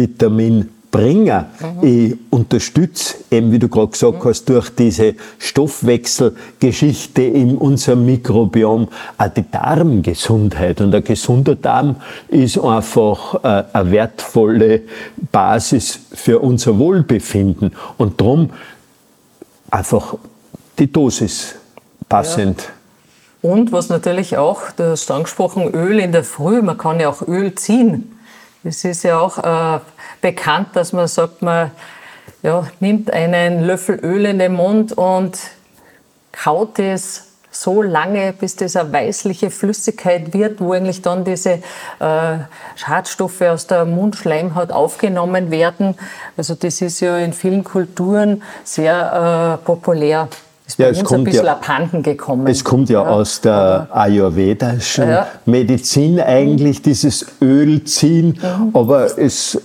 Vitaminbringer. 0.93 1.47
Mhm. 1.59 1.87
Ich 1.87 2.17
unterstütze, 2.29 3.15
eben 3.31 3.51
wie 3.51 3.59
du 3.59 3.67
gerade 3.67 3.89
gesagt 3.89 4.23
mhm. 4.23 4.29
hast, 4.29 4.45
durch 4.45 4.69
diese 4.69 5.15
Stoffwechselgeschichte 5.39 7.23
in 7.23 7.57
unserem 7.57 8.05
Mikrobiom 8.05 8.87
auch 9.17 9.27
die 9.29 9.49
Darmgesundheit. 9.49 10.81
Und 10.81 10.93
ein 10.93 11.03
gesunder 11.03 11.55
Darm 11.55 11.97
ist 12.27 12.57
einfach 12.59 13.43
äh, 13.43 13.63
eine 13.73 13.91
wertvolle 13.91 14.81
Basis 15.31 15.99
für 16.13 16.39
unser 16.39 16.77
Wohlbefinden. 16.77 17.71
Und 17.97 18.19
darum 18.21 18.51
einfach 19.71 20.15
die 20.79 20.91
Dosis 20.91 21.55
passend. 22.07 22.61
Ja. 22.61 22.69
Und 23.51 23.73
was 23.73 23.89
natürlich 23.89 24.37
auch, 24.37 24.71
du 24.71 24.91
hast 24.91 25.11
angesprochen, 25.11 25.73
Öl 25.73 25.99
in 25.99 26.13
der 26.13 26.23
Früh, 26.23 26.61
man 26.61 26.77
kann 26.77 27.01
ja 27.01 27.09
auch 27.09 27.27
Öl 27.27 27.53
ziehen. 27.55 28.17
Es 28.63 28.85
ist 28.85 29.03
ja 29.03 29.19
auch 29.19 29.37
äh, 29.39 29.79
bekannt, 30.23 30.69
dass 30.73 30.93
man 30.93 31.07
sagt, 31.07 31.43
man 31.43 31.69
ja, 32.41 32.65
nimmt 32.79 33.11
einen 33.13 33.63
Löffel 33.63 33.99
Öl 34.01 34.25
in 34.25 34.39
den 34.39 34.53
Mund 34.53 34.93
und 34.93 35.37
kaut 36.31 36.79
es 36.79 37.25
so 37.51 37.83
lange, 37.83 38.33
bis 38.33 38.55
das 38.55 38.75
eine 38.75 38.91
weißliche 38.91 39.51
Flüssigkeit 39.51 40.33
wird, 40.33 40.59
wo 40.59 40.73
eigentlich 40.73 41.03
dann 41.03 41.23
diese 41.23 41.59
äh, 41.99 42.37
Schadstoffe 42.75 43.41
aus 43.41 43.67
der 43.67 43.85
Mundschleimhaut 43.85 44.71
aufgenommen 44.71 45.51
werden. 45.51 45.95
Also 46.35 46.55
das 46.55 46.81
ist 46.81 46.99
ja 47.01 47.17
in 47.17 47.33
vielen 47.33 47.63
Kulturen 47.63 48.41
sehr 48.63 49.59
äh, 49.61 49.65
populär. 49.65 50.29
Ist 50.65 50.79
ja, 50.79 50.87
es 50.87 51.03
kommt 51.03 51.19
ein 51.19 51.23
bisschen 51.25 51.45
ja, 51.45 51.51
abhanden 51.51 52.01
gekommen. 52.01 52.47
Es 52.47 52.63
kommt 52.63 52.89
ja, 52.89 53.03
ja 53.03 53.09
aus 53.09 53.41
der 53.41 53.89
ayurvedischen 53.91 55.09
ja. 55.09 55.27
Medizin 55.45 56.19
eigentlich, 56.19 56.81
dieses 56.81 57.25
Ölziehen, 57.41 58.39
mhm. 58.41 58.71
aber 58.73 59.19
es 59.19 59.61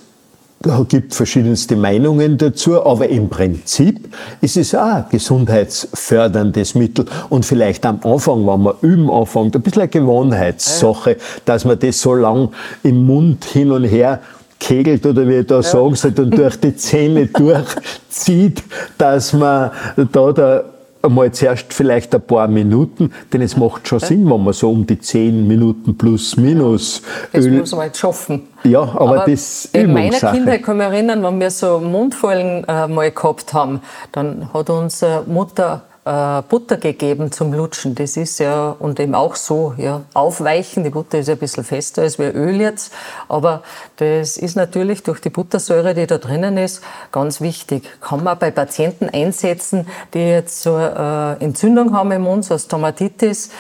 gibt 0.89 1.15
verschiedenste 1.15 1.77
Meinungen 1.77 2.37
dazu, 2.37 2.85
aber 2.85 3.09
im 3.09 3.29
Prinzip 3.29 4.13
ist 4.41 4.57
es 4.57 4.75
auch 4.75 4.81
ein 4.81 5.05
gesundheitsförderndes 5.11 6.75
Mittel 6.75 7.07
und 7.29 7.45
vielleicht 7.45 7.87
am 7.87 8.01
Anfang, 8.03 8.47
wenn 8.47 8.63
man 8.63 8.75
üben 8.83 9.11
anfängt, 9.11 9.55
ein 9.55 9.63
bisschen 9.63 9.83
eine 9.83 9.89
Gewohnheitssache, 9.89 11.17
dass 11.45 11.65
man 11.65 11.79
das 11.79 12.01
so 12.01 12.15
lang 12.15 12.51
im 12.83 13.07
Mund 13.07 13.45
hin 13.45 13.71
und 13.71 13.85
her 13.85 14.21
kegelt 14.59 15.07
oder 15.07 15.29
wie 15.29 15.37
ich 15.37 15.47
da 15.47 15.57
ja. 15.57 15.63
sagen 15.63 15.95
soll 15.95 16.13
und 16.19 16.37
durch 16.37 16.57
die 16.57 16.75
Zähne 16.75 17.27
durchzieht, 17.33 18.63
dass 18.99 19.33
man 19.33 19.71
da, 20.11 20.33
da 20.33 20.65
einmal 21.03 21.33
zuerst 21.33 21.73
vielleicht 21.73 22.15
ein 22.15 22.21
paar 22.21 22.49
Minuten, 22.49 23.13
denn 23.33 23.43
es 23.43 23.57
macht 23.57 23.89
schon 23.89 24.01
Sinn, 24.01 24.31
wenn 24.31 24.45
man 24.45 24.53
so 24.53 24.71
um 24.71 24.87
die 24.87 24.99
zehn 24.99 25.47
Minuten 25.47 25.97
plus 25.97 26.37
minus 26.37 27.03
das 27.33 27.45
Öl. 27.45 27.59
muss 27.59 27.73
man 27.73 27.87
jetzt 27.87 27.99
schaffen. 27.99 28.49
Ja, 28.65 28.83
aber, 28.83 29.23
aber 29.23 29.31
das 29.31 29.67
In 29.73 29.93
meiner 29.93 30.19
Kindheit 30.19 30.63
kann 30.63 30.81
ich 30.81 30.87
mich 30.87 30.95
erinnern, 30.95 31.23
wenn 31.23 31.41
wir 31.41 31.51
so 31.51 31.79
Mundfallen 31.79 32.65
äh, 32.69 32.89
mal 32.89 33.11
gehabt 33.11 33.55
haben, 33.55 33.81
dann 34.13 34.53
hat 34.53 34.71
unsere 34.71 35.25
Mutter 35.27 35.83
äh, 36.09 36.43
Butter 36.49 36.79
gegeben 36.79 37.31
zum 37.33 37.53
Lutschen. 37.53 37.95
Das 37.95 38.17
ist 38.17 38.39
ja, 38.39 38.75
und 38.79 38.99
eben 38.99 39.15
auch 39.15 39.37
so, 39.37 39.75
ja, 39.77 40.03
aufweichen. 40.15 40.83
Die 40.83 40.91
Butter 40.91 41.19
ist 41.19 41.29
ja 41.29 41.35
ein 41.35 41.39
bisschen 41.39 41.65
fester 41.65 42.03
als 42.03 42.19
wie 42.19 42.25
Öl 42.25 42.61
jetzt. 42.61 42.93
Aber 43.29 43.63
das 43.97 44.39
ist 44.39 44.57
natürlich 44.57 45.03
durch 45.03 45.21
die 45.21 45.29
Buttersäure, 45.29 45.95
die 45.95 46.07
da 46.07 46.17
drinnen 46.17 46.57
ist, 46.57 46.83
ganz 47.13 47.43
wichtig. 47.43 48.01
Kann 48.01 48.25
man 48.25 48.39
bei 48.39 48.51
Patienten 48.51 49.11
einsetzen, 49.11 49.87
die 50.15 50.21
jetzt 50.21 50.63
so 50.63 50.79
äh, 50.79 51.33
Entzündung 51.45 51.95
haben 51.95 52.11
im 52.13 52.23
Mund, 52.23 52.45
so 52.45 52.55
als 52.55 52.65
Stomatitis 52.65 53.51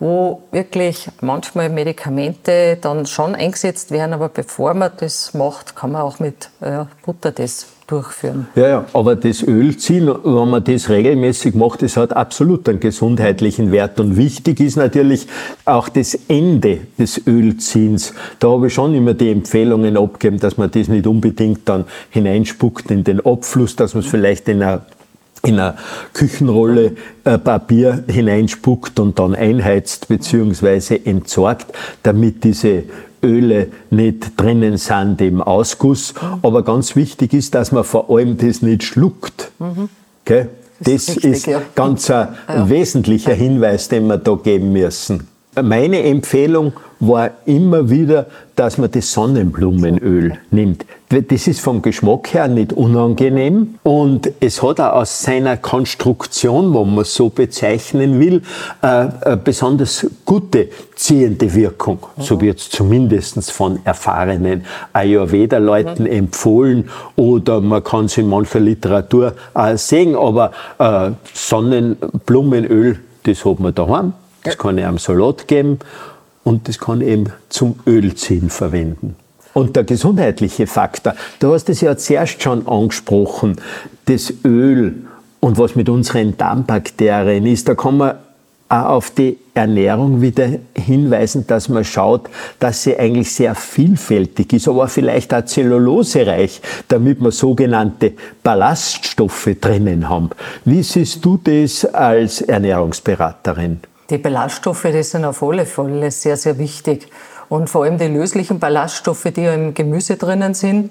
wo 0.00 0.42
wirklich 0.50 1.08
manchmal 1.20 1.68
Medikamente 1.68 2.76
dann 2.80 3.06
schon 3.06 3.36
eingesetzt 3.36 3.92
werden, 3.92 4.12
aber 4.12 4.28
bevor 4.28 4.74
man 4.74 4.90
das 4.96 5.34
macht, 5.34 5.76
kann 5.76 5.92
man 5.92 6.02
auch 6.02 6.18
mit 6.18 6.50
äh, 6.60 6.84
Butter 7.04 7.30
das 7.30 7.66
durchführen. 7.86 8.46
Ja, 8.54 8.68
ja, 8.68 8.84
aber 8.92 9.16
das 9.16 9.42
Ölziehen, 9.42 10.06
wenn 10.06 10.50
man 10.50 10.64
das 10.64 10.88
regelmäßig 10.88 11.54
macht, 11.54 11.82
das 11.82 11.96
hat 11.96 12.14
absolut 12.14 12.68
einen 12.68 12.80
gesundheitlichen 12.80 13.72
Wert. 13.72 14.00
Und 14.00 14.16
wichtig 14.16 14.60
ist 14.60 14.76
natürlich 14.76 15.26
auch 15.64 15.88
das 15.88 16.18
Ende 16.28 16.80
des 16.98 17.26
Ölziehens. 17.26 18.14
Da 18.38 18.48
habe 18.48 18.68
ich 18.68 18.74
schon 18.74 18.94
immer 18.94 19.14
die 19.14 19.30
Empfehlungen 19.30 19.96
abgegeben, 19.96 20.40
dass 20.40 20.56
man 20.56 20.70
das 20.70 20.88
nicht 20.88 21.06
unbedingt 21.06 21.68
dann 21.68 21.84
hineinspuckt 22.10 22.90
in 22.90 23.04
den 23.04 23.24
Abfluss, 23.24 23.76
dass 23.76 23.94
man 23.94 24.02
es 24.02 24.10
vielleicht 24.10 24.48
in 24.48 24.62
einer 24.62 24.82
in 25.44 25.60
eine 25.60 25.74
Küchenrolle 26.14 26.96
äh, 27.24 27.38
Papier 27.38 28.04
hineinspuckt 28.08 28.98
und 28.98 29.18
dann 29.18 29.34
einheizt 29.34 30.08
bzw. 30.08 31.00
entsorgt, 31.04 31.66
damit 32.02 32.44
diese 32.44 32.84
Öle 33.24 33.68
nicht 33.90 34.38
drinnen 34.40 34.76
sind 34.76 35.20
im 35.20 35.40
Ausguss. 35.40 36.14
Aber 36.42 36.62
ganz 36.62 36.94
wichtig 36.94 37.32
ist, 37.32 37.54
dass 37.54 37.72
man 37.72 37.84
vor 37.84 38.10
allem 38.10 38.36
das 38.36 38.62
nicht 38.62 38.84
schluckt. 38.84 39.50
Mhm. 39.58 39.88
Okay? 40.24 40.46
Das, 40.80 40.92
das 40.92 40.94
ist, 40.94 41.08
richtig, 41.16 41.32
ist 41.32 41.46
ja. 41.46 41.62
ganz 41.74 42.10
ein 42.10 42.28
ja. 42.48 42.68
wesentlicher 42.68 43.32
Hinweis, 43.32 43.88
den 43.88 44.06
wir 44.06 44.18
da 44.18 44.34
geben 44.34 44.72
müssen. 44.72 45.28
Meine 45.62 46.02
Empfehlung 46.02 46.72
war 46.98 47.30
immer 47.46 47.88
wieder, 47.88 48.26
dass 48.56 48.76
man 48.76 48.90
das 48.90 49.12
Sonnenblumenöl 49.12 50.38
nimmt. 50.50 50.84
Das 51.08 51.46
ist 51.46 51.60
vom 51.60 51.80
Geschmack 51.80 52.34
her 52.34 52.48
nicht 52.48 52.72
unangenehm 52.72 53.76
und 53.84 54.32
es 54.40 54.62
hat 54.62 54.80
auch 54.80 54.94
aus 54.94 55.22
seiner 55.22 55.56
Konstruktion, 55.56 56.74
wenn 56.74 56.94
man 56.94 57.02
es 57.02 57.14
so 57.14 57.28
bezeichnen 57.28 58.18
will, 58.18 58.42
eine 58.80 59.36
besonders 59.44 60.06
gute 60.24 60.70
ziehende 60.96 61.54
Wirkung. 61.54 61.98
So 62.18 62.40
wird 62.40 62.58
es 62.58 62.70
zumindest 62.70 63.52
von 63.52 63.78
erfahrenen 63.84 64.64
Ayurveda-Leuten 64.92 66.06
empfohlen 66.06 66.88
oder 67.14 67.60
man 67.60 67.84
kann 67.84 68.06
es 68.06 68.18
in 68.18 68.28
mancher 68.28 68.60
Literatur 68.60 69.34
auch 69.52 69.76
sehen, 69.76 70.16
aber 70.16 70.50
äh, 70.78 71.10
Sonnenblumenöl, 71.32 72.98
das 73.22 73.44
hat 73.44 73.60
man 73.60 73.72
daheim 73.72 74.14
das 74.44 74.56
kann 74.56 74.78
ich 74.78 74.86
am 74.86 74.98
Salat 74.98 75.48
geben 75.48 75.80
und 76.44 76.68
das 76.68 76.78
kann 76.78 77.00
ich 77.00 77.08
eben 77.08 77.32
zum 77.48 77.80
Ölziehen 77.86 78.50
verwenden. 78.50 79.16
Und 79.54 79.76
der 79.76 79.84
gesundheitliche 79.84 80.66
Faktor, 80.66 81.14
du 81.40 81.52
hast 81.52 81.68
es 81.68 81.80
ja 81.80 81.96
zuerst 81.96 82.42
schon 82.42 82.66
angesprochen, 82.66 83.56
das 84.06 84.32
Öl 84.44 85.06
und 85.40 85.58
was 85.58 85.74
mit 85.76 85.88
unseren 85.88 86.36
Darmbakterien 86.36 87.46
ist, 87.46 87.68
da 87.68 87.74
kann 87.74 87.96
man 87.96 88.14
auch 88.68 88.86
auf 88.86 89.10
die 89.10 89.38
Ernährung 89.54 90.20
wieder 90.20 90.48
hinweisen, 90.74 91.46
dass 91.46 91.68
man 91.68 91.84
schaut, 91.84 92.28
dass 92.58 92.82
sie 92.82 92.98
eigentlich 92.98 93.32
sehr 93.32 93.54
vielfältig 93.54 94.52
ist, 94.52 94.66
aber 94.66 94.88
vielleicht 94.88 95.32
auch 95.32 95.44
zellulosereich, 95.44 96.60
damit 96.88 97.20
wir 97.20 97.30
sogenannte 97.30 98.14
Ballaststoffe 98.42 99.50
drinnen 99.60 100.08
haben. 100.08 100.30
Wie 100.64 100.82
siehst 100.82 101.24
du 101.24 101.38
das 101.42 101.84
als 101.84 102.40
Ernährungsberaterin? 102.40 103.80
Die 104.10 104.18
Ballaststoffe, 104.18 104.82
die 104.82 105.02
sind 105.02 105.24
auf 105.24 105.42
alle 105.42 105.66
Fälle 105.66 106.10
sehr, 106.10 106.36
sehr 106.36 106.58
wichtig. 106.58 107.08
Und 107.48 107.70
vor 107.70 107.84
allem 107.84 107.98
die 107.98 108.08
löslichen 108.08 108.58
Ballaststoffe, 108.58 109.28
die 109.34 109.42
ja 109.42 109.54
im 109.54 109.74
Gemüse 109.74 110.16
drinnen 110.16 110.54
sind 110.54 110.90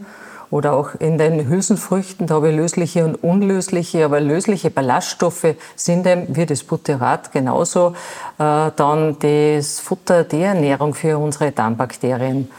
oder 0.50 0.74
auch 0.74 0.92
in 1.00 1.18
den 1.18 1.48
Hülsenfrüchten, 1.48 2.28
da 2.28 2.36
habe 2.36 2.50
ich 2.50 2.56
lösliche 2.56 3.06
und 3.06 3.16
unlösliche, 3.24 4.06
aber 4.06 4.20
lösliche 4.20 4.70
Ballaststoffe 4.70 5.56
sind 5.76 6.06
eben, 6.06 6.36
wie 6.36 6.46
das 6.46 6.64
Butyrat 6.64 7.32
genauso, 7.32 7.96
äh, 8.40 8.72
dann 8.76 9.18
das 9.20 9.80
Futter, 9.80 10.24
die 10.24 10.42
Ernährung 10.42 10.94
für 10.94 11.18
unsere 11.18 11.52
Darmbakterien. 11.52 12.50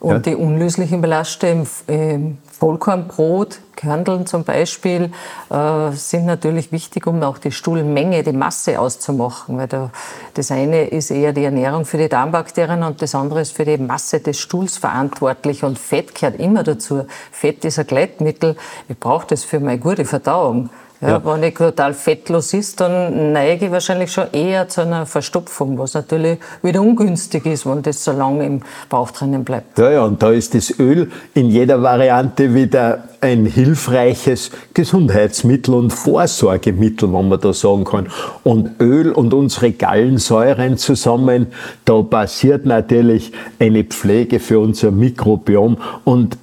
Und 0.00 0.10
ja. 0.10 0.18
die 0.20 0.36
unlöslichen 0.36 1.00
Ballaststoffe 1.00 1.84
im 1.86 2.38
Vollkornbrot, 2.58 3.60
Körneln 3.76 4.26
zum 4.26 4.42
Beispiel, 4.42 5.12
äh, 5.50 5.92
sind 5.92 6.26
natürlich 6.26 6.72
wichtig, 6.72 7.06
um 7.06 7.22
auch 7.22 7.38
die 7.38 7.52
Stuhlmenge, 7.52 8.24
die 8.24 8.32
Masse 8.32 8.80
auszumachen. 8.80 9.58
Weil 9.58 9.68
da, 9.68 9.90
das 10.34 10.50
eine 10.50 10.88
ist 10.88 11.10
eher 11.10 11.32
die 11.32 11.44
Ernährung 11.44 11.84
für 11.84 11.98
die 11.98 12.08
Darmbakterien 12.08 12.82
und 12.82 13.00
das 13.00 13.14
andere 13.14 13.42
ist 13.42 13.52
für 13.52 13.64
die 13.64 13.78
Masse 13.78 14.20
des 14.20 14.40
Stuhls 14.40 14.76
verantwortlich. 14.76 15.62
Und 15.62 15.78
Fett 15.78 16.14
gehört 16.14 16.40
immer 16.40 16.64
dazu. 16.64 17.06
Fett 17.30 17.64
ist 17.64 17.78
ein 17.78 17.86
Gleitmittel. 17.86 18.56
Ich 18.88 18.98
brauche 18.98 19.28
das 19.28 19.44
für 19.44 19.60
meine 19.60 19.78
gute 19.78 20.04
Verdauung. 20.04 20.70
Ja, 21.00 21.08
ja. 21.10 21.24
Wenn 21.24 21.44
ich 21.44 21.54
total 21.54 21.94
fettlos 21.94 22.52
ist, 22.54 22.80
dann 22.80 23.32
neige 23.32 23.66
ich 23.66 23.72
wahrscheinlich 23.72 24.10
schon 24.10 24.26
eher 24.32 24.68
zu 24.68 24.80
einer 24.80 25.06
Verstopfung, 25.06 25.78
was 25.78 25.94
natürlich 25.94 26.38
wieder 26.62 26.80
ungünstig 26.80 27.46
ist, 27.46 27.66
wenn 27.66 27.82
das 27.82 28.02
so 28.02 28.10
lange 28.10 28.44
im 28.44 28.62
Bauch 28.88 29.12
drinnen 29.12 29.44
bleibt. 29.44 29.78
Ja, 29.78 29.90
ja, 29.90 30.04
und 30.04 30.20
da 30.20 30.30
ist 30.30 30.54
das 30.54 30.76
Öl 30.80 31.10
in 31.34 31.50
jeder 31.50 31.82
Variante 31.82 32.52
wieder 32.52 33.04
ein 33.20 33.46
hilfreiches 33.46 34.50
Gesundheitsmittel 34.74 35.74
und 35.74 35.92
Vorsorgemittel, 35.92 37.12
wenn 37.12 37.28
man 37.28 37.40
da 37.40 37.52
sagen 37.52 37.84
kann. 37.84 38.08
Und 38.42 38.80
Öl 38.80 39.12
und 39.12 39.34
unsere 39.34 39.72
Gallensäuren 39.72 40.78
zusammen, 40.78 41.48
da 41.84 42.02
passiert 42.02 42.66
natürlich 42.66 43.32
eine 43.58 43.84
Pflege 43.84 44.40
für 44.40 44.58
unser 44.58 44.90
Mikrobiom 44.90 45.78
und 46.04 46.38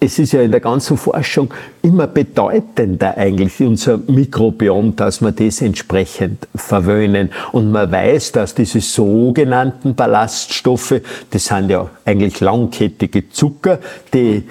es 0.00 0.18
ist 0.18 0.32
ja 0.32 0.42
in 0.42 0.52
der 0.52 0.60
ganzen 0.60 0.96
Forschung 0.96 1.52
immer 1.82 2.06
bedeutender 2.06 3.16
eigentlich 3.16 3.60
unser 3.60 3.98
Mikrobiom, 4.06 4.94
dass 4.94 5.20
wir 5.20 5.32
das 5.32 5.60
entsprechend 5.60 6.46
verwöhnen. 6.54 7.30
Und 7.50 7.72
man 7.72 7.90
weiß, 7.90 8.32
dass 8.32 8.54
diese 8.54 8.80
sogenannten 8.80 9.94
Ballaststoffe, 9.96 11.00
das 11.30 11.46
sind 11.46 11.70
ja 11.70 11.90
eigentlich 12.04 12.38
langkettige 12.40 13.28
Zucker, 13.30 13.80
die 14.14 14.44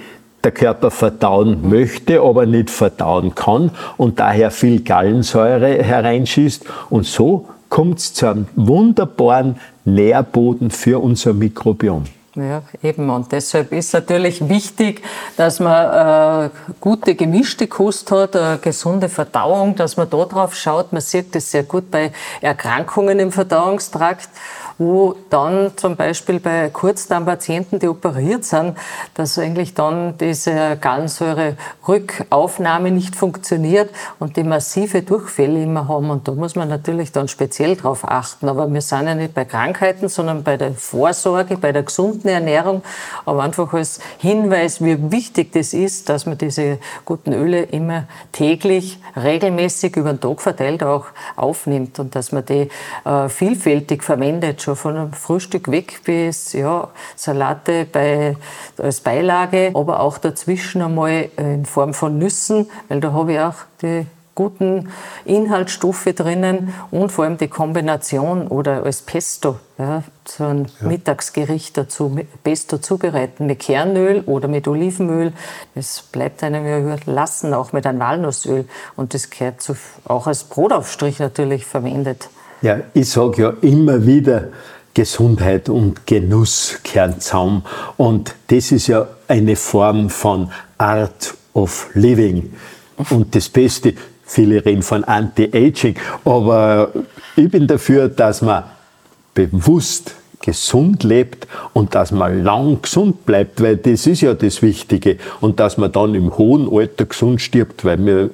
der 0.44 0.52
Körper 0.52 0.92
verdauen 0.92 1.70
möchte, 1.70 2.22
aber 2.22 2.46
nicht 2.46 2.70
verdauen 2.70 3.34
kann 3.34 3.72
und 3.98 4.20
daher 4.20 4.52
viel 4.52 4.82
Gallensäure 4.82 5.82
hereinschießt. 5.84 6.66
Und 6.90 7.06
so 7.06 7.48
kommt 7.70 8.00
es 8.00 8.14
zu 8.14 8.28
einem 8.28 8.48
wunderbaren 8.56 9.56
Nährboden 9.86 10.72
für 10.72 11.02
unser 11.02 11.34
Mikrobiom. 11.34 12.04
Ja, 12.38 12.62
eben. 12.84 13.10
Und 13.10 13.32
deshalb 13.32 13.72
ist 13.72 13.94
natürlich 13.94 14.48
wichtig, 14.48 15.02
dass 15.38 15.60
man 15.60 16.46
äh, 16.46 16.50
gute 16.80 17.16
gemischte 17.16 17.66
Kost 17.66 18.12
hat, 18.12 18.36
eine 18.36 18.60
gesunde 18.60 19.10
Verdauung, 19.10 19.76
dass 19.76 19.98
man 19.98 20.08
da 20.08 20.24
drauf 20.24 20.56
schaut. 20.56 20.94
Man 20.94 21.02
sieht 21.02 21.34
das 21.34 21.50
sehr 21.50 21.64
gut 21.64 21.90
bei 21.90 22.12
Erkrankungen 22.42 23.18
im 23.18 23.32
Verdauungstrakt 23.32 24.30
wo 24.78 25.16
dann 25.30 25.72
zum 25.76 25.96
Beispiel 25.96 26.40
bei 26.40 26.70
Kurzdarmpatienten, 26.70 27.80
die 27.80 27.88
operiert 27.88 28.46
sind, 28.46 28.78
dass 29.16 29.40
eigentlich 29.40 29.74
dann 29.74 30.16
diese 30.18 30.78
Gallensäure-Rückaufnahme 30.80 32.92
nicht 32.92 33.16
funktioniert 33.16 33.90
und 34.20 34.38
die 34.38 34.44
massive 34.44 35.02
Durchfälle 35.02 35.64
immer 35.64 35.88
haben. 35.88 36.12
Und 36.12 36.28
da 36.28 36.34
muss 36.34 36.56
man 36.56 36.70
natürlich 36.70 37.12
dann 37.12 37.28
speziell 37.28 37.76
drauf 37.76 38.08
achten. 38.08 38.48
Aber 38.50 38.72
wir 38.72 38.82
sind 38.82 39.08
ja 39.08 39.16
nicht 39.16 39.34
bei 39.34 39.46
Krankheiten, 39.46 40.10
sondern 40.10 40.44
bei 40.44 40.58
der 40.58 40.74
Vorsorge, 40.74 41.58
bei 41.58 41.72
der 41.72 41.82
gesunden 41.84 42.30
Ernährung. 42.30 42.84
Aber 43.26 43.42
einfach 43.44 43.74
als 43.74 44.00
Hinweis, 44.20 44.84
wie 44.84 45.12
wichtig 45.12 45.54
das 45.54 45.74
ist, 45.74 46.10
dass 46.10 46.28
man 46.28 46.38
diese 46.38 46.78
guten 47.06 47.34
Öle 47.34 47.64
immer 47.64 48.04
täglich, 48.32 49.00
regelmäßig 49.16 49.96
über 49.96 50.14
den 50.14 50.20
Tag 50.20 50.42
verteilt 50.42 50.84
auch 50.84 51.06
aufnimmt 51.36 51.98
und 52.00 52.16
dass 52.16 52.32
man 52.32 52.46
die 52.46 52.70
äh, 53.06 53.30
vielfältig 53.30 54.04
verwendet 54.04 54.62
schon 54.68 54.76
von 54.76 54.98
einem 54.98 55.14
Frühstück 55.14 55.72
weg 55.72 56.02
bis 56.04 56.52
ja, 56.52 56.90
Salate 57.16 57.86
bei, 57.86 58.36
als 58.78 59.00
Beilage, 59.00 59.72
aber 59.74 60.02
auch 60.02 60.18
dazwischen 60.18 60.82
einmal 60.82 61.30
in 61.38 61.66
Form 61.66 61.94
von 61.94 62.18
Nüssen, 62.18 62.70
weil 62.90 63.00
da 63.00 63.14
habe 63.14 63.34
ich 63.34 63.40
auch 63.40 63.56
die 63.82 64.06
guten 64.36 64.90
Inhaltsstoffe 65.26 66.10
drinnen 66.16 66.74
und 66.92 67.12
vor 67.12 67.26
allem 67.26 67.38
die 67.38 67.48
Kombination 67.48 68.48
oder 68.48 68.84
als 68.84 69.02
Pesto, 69.02 69.58
ja, 69.80 70.04
so 70.28 70.44
ein 70.44 70.68
ja. 70.80 70.88
Mittagsgericht 70.88 71.76
dazu, 71.76 72.20
Pesto 72.44 72.78
zubereiten 72.78 73.48
mit 73.48 73.60
Kernöl 73.60 74.22
oder 74.28 74.48
mit 74.48 74.68
Olivenöl. 74.68 75.34
Das 75.74 76.04
bleibt 76.12 76.44
einem 76.44 76.68
ja 76.68 76.78
überlassen, 76.78 77.54
auch 77.54 77.74
mit 77.74 77.88
einem 77.88 78.00
Walnussöl. 78.00 78.68
Und 78.96 79.16
das 79.16 79.32
gehört 79.32 79.62
zu, 79.62 79.76
auch 80.06 80.28
als 80.28 80.44
Brotaufstrich 80.44 81.18
natürlich 81.18 81.66
verwendet. 81.66 82.30
Ja, 82.62 82.80
ich 82.94 83.10
sage 83.10 83.42
ja 83.42 83.54
immer 83.62 84.06
wieder, 84.06 84.50
Gesundheit 84.94 85.70
und 85.70 86.08
Genuss 86.08 86.80
kehren 86.84 87.20
zusammen. 87.20 87.64
Und 87.98 88.34
das 88.48 88.72
ist 88.72 88.88
ja 88.88 89.08
eine 89.28 89.56
Form 89.56 90.10
von 90.10 90.50
Art 90.80 91.36
of 91.54 91.90
Living. 91.94 92.52
Und 93.12 93.36
das 93.36 93.48
Beste, 93.48 93.94
viele 94.26 94.66
reden 94.66 94.82
von 94.82 95.04
Anti-Aging, 95.04 95.96
aber 96.26 96.92
ich 97.36 97.52
bin 97.52 97.68
dafür, 97.68 98.10
dass 98.10 98.42
man 98.42 98.64
bewusst 99.36 100.16
gesund 100.42 101.04
lebt 101.04 101.48
und 101.74 101.94
dass 101.94 102.12
man 102.12 102.44
lang 102.44 102.82
gesund 102.82 103.24
bleibt, 103.28 103.62
weil 103.62 103.78
das 103.78 104.08
ist 104.08 104.22
ja 104.22 104.34
das 104.34 104.64
Wichtige. 104.64 105.18
Und 105.42 105.60
dass 105.60 105.78
man 105.78 105.92
dann 105.92 106.16
im 106.16 106.38
hohen 106.40 106.68
Alter 106.72 107.06
gesund 107.06 107.40
stirbt, 107.40 107.86
weil 107.86 108.04
wir 108.04 108.30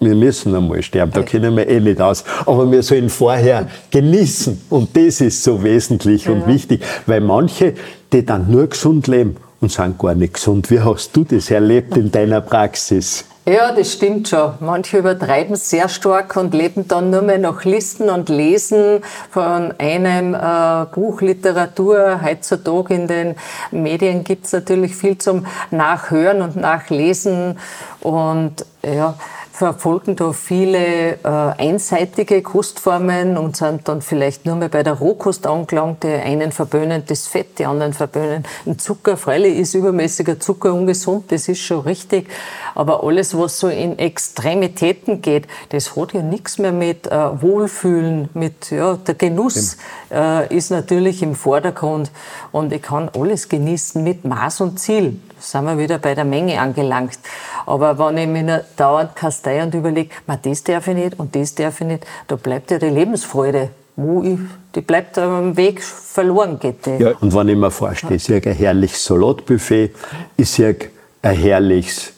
wir 0.00 0.14
müssen 0.14 0.54
einmal 0.54 0.82
sterben, 0.82 1.12
da 1.12 1.22
kennen 1.22 1.56
wir 1.56 1.68
eh 1.68 1.80
nicht 1.80 2.00
aus. 2.00 2.24
Aber 2.44 2.70
wir 2.70 2.82
sollen 2.82 3.08
vorher 3.08 3.68
genießen. 3.90 4.60
Und 4.70 4.96
das 4.96 5.20
ist 5.20 5.42
so 5.42 5.62
wesentlich 5.62 6.26
ja. 6.26 6.32
und 6.32 6.46
wichtig, 6.46 6.82
weil 7.06 7.20
manche, 7.20 7.74
die 8.12 8.24
dann 8.24 8.50
nur 8.50 8.66
gesund 8.68 9.06
leben 9.06 9.36
und 9.60 9.72
sind 9.72 9.98
gar 9.98 10.14
nicht 10.14 10.34
gesund. 10.34 10.70
Wie 10.70 10.80
hast 10.80 11.16
du 11.16 11.24
das 11.24 11.50
erlebt 11.50 11.96
in 11.96 12.10
deiner 12.10 12.40
Praxis? 12.40 13.24
Ja, 13.48 13.70
das 13.70 13.92
stimmt 13.92 14.28
schon. 14.28 14.54
Manche 14.58 14.98
übertreiben 14.98 15.54
es 15.54 15.70
sehr 15.70 15.88
stark 15.88 16.36
und 16.36 16.52
leben 16.52 16.88
dann 16.88 17.10
nur 17.10 17.22
mehr 17.22 17.38
nach 17.38 17.64
Listen 17.64 18.10
und 18.10 18.28
Lesen 18.28 19.02
von 19.30 19.72
einem 19.78 20.34
äh, 20.34 20.86
Buch 20.92 21.20
Literatur. 21.20 22.22
Heutzutage 22.24 22.92
in 22.92 23.06
den 23.06 23.36
Medien 23.70 24.24
gibt 24.24 24.46
es 24.46 24.52
natürlich 24.52 24.96
viel 24.96 25.16
zum 25.18 25.46
Nachhören 25.70 26.42
und 26.42 26.56
Nachlesen. 26.56 27.56
Und 28.00 28.66
ja, 28.82 29.14
verfolgen 29.56 30.16
da 30.16 30.32
viele 30.34 31.14
äh, 31.14 31.18
einseitige 31.24 32.42
Kostformen 32.42 33.38
und 33.38 33.56
sind 33.56 33.88
dann 33.88 34.02
vielleicht 34.02 34.44
nur 34.44 34.56
mehr 34.56 34.68
bei 34.68 34.82
der 34.82 34.92
Rohkost 34.92 35.46
angelangt. 35.46 36.02
Die 36.02 36.08
einen 36.08 36.52
verböhnen 36.52 37.04
das 37.06 37.26
Fett, 37.26 37.58
die 37.58 37.64
anderen 37.64 37.94
verböhnen 37.94 38.44
den 38.66 38.78
Zucker. 38.78 39.16
Freilich 39.16 39.56
ist 39.58 39.72
übermäßiger 39.72 40.38
Zucker 40.38 40.74
ungesund, 40.74 41.32
das 41.32 41.48
ist 41.48 41.60
schon 41.60 41.80
richtig. 41.80 42.28
Aber 42.74 43.02
alles, 43.02 43.36
was 43.36 43.58
so 43.58 43.68
in 43.68 43.98
Extremitäten 43.98 45.22
geht, 45.22 45.46
das 45.70 45.96
hat 45.96 46.12
ja 46.12 46.20
nichts 46.20 46.58
mehr 46.58 46.72
mit 46.72 47.06
äh, 47.06 47.40
Wohlfühlen, 47.40 48.28
mit 48.34 48.70
ja, 48.70 48.98
der 48.98 49.14
Genuss 49.14 49.78
äh, 50.12 50.54
ist 50.54 50.70
natürlich 50.70 51.22
im 51.22 51.34
Vordergrund. 51.34 52.10
Und 52.52 52.74
ich 52.74 52.82
kann 52.82 53.10
alles 53.16 53.48
genießen 53.48 54.04
mit 54.04 54.26
Maß 54.26 54.60
und 54.60 54.78
Ziel. 54.78 55.18
Da 55.36 55.42
sind 55.42 55.64
wir 55.64 55.78
wieder 55.78 55.98
bei 55.98 56.14
der 56.14 56.26
Menge 56.26 56.60
angelangt. 56.60 57.18
Aber 57.64 57.98
wenn 57.98 58.18
ich 58.18 58.28
mir 58.28 58.64
dauernd 58.76 59.16
kastei 59.46 59.62
und 59.62 59.74
überlege, 59.74 60.10
das 60.42 60.64
darf 60.64 60.88
ich 60.88 60.94
nicht 60.94 61.18
und 61.18 61.34
das 61.34 61.54
darf 61.54 61.80
ich 61.80 61.86
nicht, 61.86 62.06
da 62.26 62.36
bleibt 62.36 62.70
ja 62.70 62.78
die 62.78 62.86
Lebensfreude 62.86 63.70
wo 63.98 64.22
ich, 64.22 64.38
die 64.74 64.82
bleibt 64.82 65.16
am 65.16 65.56
Weg 65.56 65.82
verloren 65.82 66.58
geht. 66.58 66.86
Ja, 66.86 67.12
und 67.18 67.34
wenn 67.34 67.48
ich 67.48 67.56
mir 67.56 67.70
vorstelle, 67.70 68.16
ich 68.16 68.24
sehe 68.24 68.42
ein 68.44 68.52
herrliches 68.52 69.06
Salatbuffet, 69.06 69.94
ich 70.36 70.50
sehe 70.50 70.76
ein 71.22 71.34
herrliches 71.34 72.12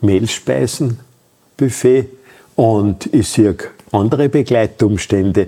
Mehlspeisenbuffet 0.00 2.08
und 2.56 3.06
ich 3.14 3.28
sehe 3.28 3.56
andere 3.92 4.28
Begleitumstände. 4.28 5.46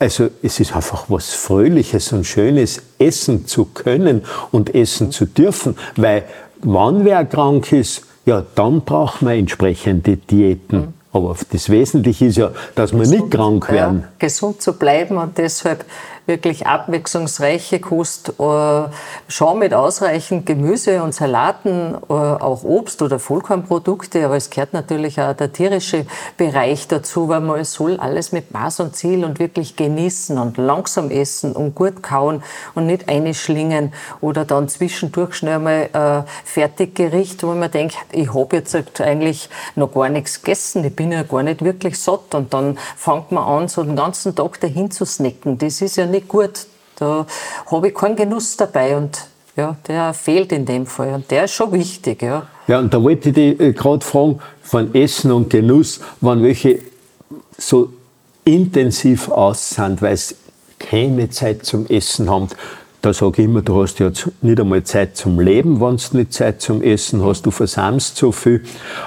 Also 0.00 0.30
es 0.42 0.58
ist 0.58 0.74
einfach 0.74 1.04
was 1.06 1.34
Fröhliches 1.34 2.12
und 2.12 2.24
Schönes, 2.24 2.82
essen 2.98 3.46
zu 3.46 3.66
können 3.66 4.24
und 4.50 4.74
essen 4.74 5.12
zu 5.12 5.26
dürfen, 5.26 5.76
weil 5.94 6.24
wann 6.62 7.04
wer 7.04 7.24
krank 7.26 7.70
ist, 7.70 8.02
ja, 8.24 8.44
dann 8.54 8.82
braucht 8.82 9.22
man 9.22 9.34
entsprechende 9.34 10.16
Diäten. 10.16 10.78
Mhm. 10.78 10.94
Aber 11.12 11.36
das 11.50 11.68
Wesentliche 11.68 12.26
ist 12.26 12.38
ja, 12.38 12.52
dass 12.74 12.92
wir 12.92 13.06
nicht 13.06 13.30
krank 13.30 13.70
werden. 13.70 14.00
Ja, 14.00 14.08
gesund 14.18 14.62
zu 14.62 14.72
bleiben 14.72 15.18
und 15.18 15.36
deshalb 15.36 15.84
wirklich 16.26 16.66
abwechslungsreiche 16.66 17.80
Kost, 17.80 18.34
äh, 18.38 18.82
schon 19.28 19.58
mit 19.58 19.74
ausreichend 19.74 20.46
Gemüse 20.46 21.02
und 21.02 21.14
Salaten, 21.14 21.94
äh, 22.08 22.12
auch 22.12 22.62
Obst 22.62 23.02
oder 23.02 23.18
Vollkornprodukte, 23.18 24.24
aber 24.24 24.36
es 24.36 24.50
gehört 24.50 24.72
natürlich 24.72 25.20
auch 25.20 25.34
der 25.34 25.52
tierische 25.52 26.06
Bereich 26.36 26.86
dazu, 26.86 27.28
weil 27.28 27.40
man 27.40 27.64
soll 27.64 27.98
alles 27.98 28.32
mit 28.32 28.52
Maß 28.52 28.80
und 28.80 28.94
Ziel 28.94 29.24
und 29.24 29.38
wirklich 29.38 29.76
genießen 29.76 30.38
und 30.38 30.58
langsam 30.58 31.10
essen 31.10 31.52
und 31.52 31.74
gut 31.74 32.02
kauen 32.02 32.42
und 32.74 32.86
nicht 32.86 33.08
einschlingen 33.08 33.92
oder 34.20 34.44
dann 34.44 34.68
zwischendurch 34.68 35.34
schnell 35.34 35.58
mal 35.58 35.88
äh, 35.92 36.30
Fertiggericht, 36.44 37.42
wo 37.42 37.52
man 37.54 37.70
denkt, 37.70 37.96
ich 38.12 38.32
habe 38.32 38.56
jetzt 38.56 39.00
eigentlich 39.00 39.48
noch 39.74 39.92
gar 39.92 40.08
nichts 40.08 40.42
gegessen, 40.42 40.84
ich 40.84 40.94
bin 40.94 41.10
ja 41.10 41.24
gar 41.24 41.42
nicht 41.42 41.64
wirklich 41.64 41.98
satt 42.00 42.34
und 42.34 42.54
dann 42.54 42.78
fängt 42.96 43.32
man 43.32 43.44
an, 43.44 43.68
so 43.68 43.82
den 43.82 43.96
ganzen 43.96 44.34
Tag 44.34 44.60
dahin 44.60 44.90
zu 44.90 45.04
snacken. 45.04 45.58
Das 45.58 45.82
ist 45.82 45.96
ja 45.96 46.06
nicht 46.12 46.28
gut. 46.28 46.66
Da 46.96 47.26
habe 47.66 47.88
ich 47.88 47.94
keinen 47.94 48.14
Genuss 48.14 48.56
dabei 48.56 48.96
und 48.96 49.18
ja, 49.56 49.76
der 49.86 50.14
fehlt 50.14 50.52
in 50.52 50.64
dem 50.64 50.86
Fall 50.86 51.14
und 51.14 51.30
der 51.30 51.44
ist 51.44 51.52
schon 51.52 51.72
wichtig. 51.72 52.22
Ja, 52.22 52.46
ja 52.68 52.78
und 52.78 52.94
da 52.94 53.02
wollte 53.02 53.30
ich 53.30 53.34
dich 53.34 53.60
äh, 53.60 53.72
gerade 53.72 54.04
fragen, 54.04 54.38
von 54.62 54.94
Essen 54.94 55.32
und 55.32 55.50
Genuss, 55.50 56.00
wann 56.20 56.42
welche 56.42 56.78
so 57.58 57.92
intensiv 58.44 59.28
aus 59.28 59.70
sind, 59.70 60.00
weil 60.00 60.14
es 60.14 60.36
keine 60.78 61.28
Zeit 61.30 61.64
zum 61.66 61.86
Essen 61.86 62.30
haben. 62.30 62.48
Da 63.02 63.12
sage 63.12 63.42
ich 63.42 63.48
immer, 63.48 63.62
du 63.62 63.82
hast 63.82 63.98
ja 63.98 64.10
nicht 64.40 64.60
einmal 64.60 64.84
Zeit 64.84 65.16
zum 65.16 65.40
Leben, 65.40 65.80
wenn 65.80 65.96
du 65.96 66.16
nicht 66.16 66.32
Zeit 66.32 66.62
zum 66.62 66.82
Essen 66.82 67.24
hast, 67.24 67.44
du 67.44 67.50
versammst 67.50 68.16
so 68.16 68.32
viel. 68.32 68.64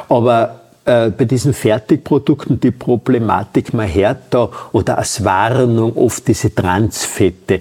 Aber 0.10 0.65
äh, 0.86 1.10
bei 1.10 1.26
diesen 1.26 1.54
Fertigprodukten 1.54 2.60
die 2.60 2.72
Problematik, 2.72 3.74
man 3.74 3.92
hört 3.92 4.18
da 4.30 4.50
oder 4.72 5.00
als 5.00 5.24
Warnung 5.24 5.98
oft 5.98 6.28
diese 6.28 6.54
Transfette. 6.54 7.60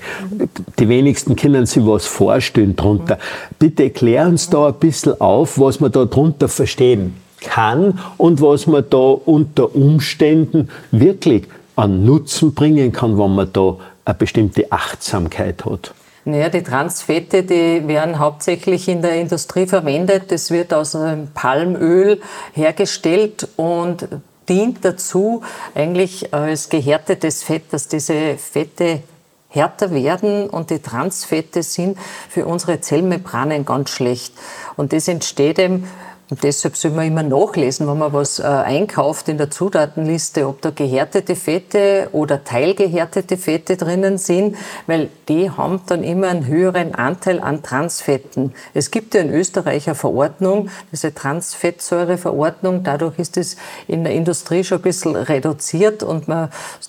Die 0.79 0.89
wenigsten 0.89 1.35
können 1.35 1.65
sich 1.65 1.85
was 1.87 2.07
vorstellen 2.07 2.77
drunter. 2.77 3.19
Bitte 3.59 3.85
erklär 3.85 4.27
uns 4.27 4.51
da 4.51 4.69
ein 4.69 4.75
bisschen 4.75 5.21
auf, 5.21 5.59
was 5.59 5.81
man 5.81 5.91
da 5.91 6.05
drunter 6.05 6.49
verstehen 6.49 7.17
kann 7.41 7.99
und 8.19 8.41
was 8.43 8.67
man 8.67 8.85
da 8.91 8.99
unter 8.99 9.75
Umständen 9.75 10.69
wirklich 10.91 11.45
an 11.77 12.05
Nutzen 12.05 12.55
bringen 12.55 12.93
kann, 12.93 13.19
wenn 13.19 13.35
man 13.35 13.51
da 13.53 13.77
eine 14.05 14.15
bestimmte 14.15 14.71
Achtsamkeit 14.71 15.65
hat. 15.65 15.95
Naja, 16.27 16.49
die 16.49 16.63
Transfette, 16.63 17.43
die 17.43 17.87
werden 17.87 18.19
hauptsächlich 18.19 18.89
in 18.89 19.03
der 19.03 19.21
Industrie 19.21 19.67
verwendet. 19.67 20.33
Das 20.33 20.51
wird 20.51 20.73
aus 20.73 20.97
einem 20.97 21.29
Palmöl 21.29 22.23
hergestellt 22.55 23.49
und 23.57 24.09
dient 24.49 24.85
dazu, 24.85 25.43
eigentlich 25.75 26.33
als 26.33 26.71
gehärtetes 26.71 27.43
Fett, 27.43 27.65
dass 27.73 27.89
diese 27.89 28.39
Fette 28.39 29.03
härter 29.49 29.93
werden 29.93 30.49
und 30.49 30.71
die 30.71 30.81
Transfette 30.81 31.63
sind 31.63 31.99
für 32.29 32.47
unsere 32.47 32.81
Zellmembranen 32.81 33.65
ganz 33.65 33.91
schlecht. 33.91 34.35
Und 34.77 34.93
das 34.93 35.09
entsteht 35.09 35.59
eben 35.59 35.89
Und 36.31 36.43
deshalb 36.43 36.77
soll 36.77 36.93
man 36.93 37.07
immer 37.07 37.23
nachlesen, 37.23 37.87
wenn 37.87 37.99
man 37.99 38.15
was 38.15 38.39
äh, 38.39 38.45
einkauft 38.45 39.29
in 39.29 39.37
der 39.37 39.51
Zutatenliste, 39.51 40.49
ob 40.49 40.63
da 40.63 40.71
gehärtete 40.71 41.37
Fette 41.37 42.09
oder 42.13 42.45
teilgehärtete 42.45 43.37
Fette 43.37 43.77
drinnen 43.77 44.17
sind, 44.17 44.57
weil 44.87 45.11
die 45.29 45.51
haben 45.51 45.83
dann 45.87 46.03
immer 46.03 46.29
einen 46.29 46.47
höheren 46.47 46.95
Anteil 46.95 47.41
an 47.41 47.63
Transfetten. 47.63 48.55
Es 48.73 48.91
gibt 48.91 49.15
ja 49.15 49.21
in 49.21 49.31
Österreich 49.35 49.87
eine 49.87 49.95
Verordnung, 49.95 50.71
diese 50.93 51.13
Transfettsäureverordnung. 51.13 52.83
Dadurch 52.85 53.19
ist 53.19 53.37
es 53.37 53.57
in 53.87 54.05
der 54.05 54.15
Industrie 54.15 54.65
schon 54.65 54.79
ein 54.79 54.83
bisschen 54.83 55.17
reduziert 55.17 56.03
und 56.03 56.27
man 56.27 56.49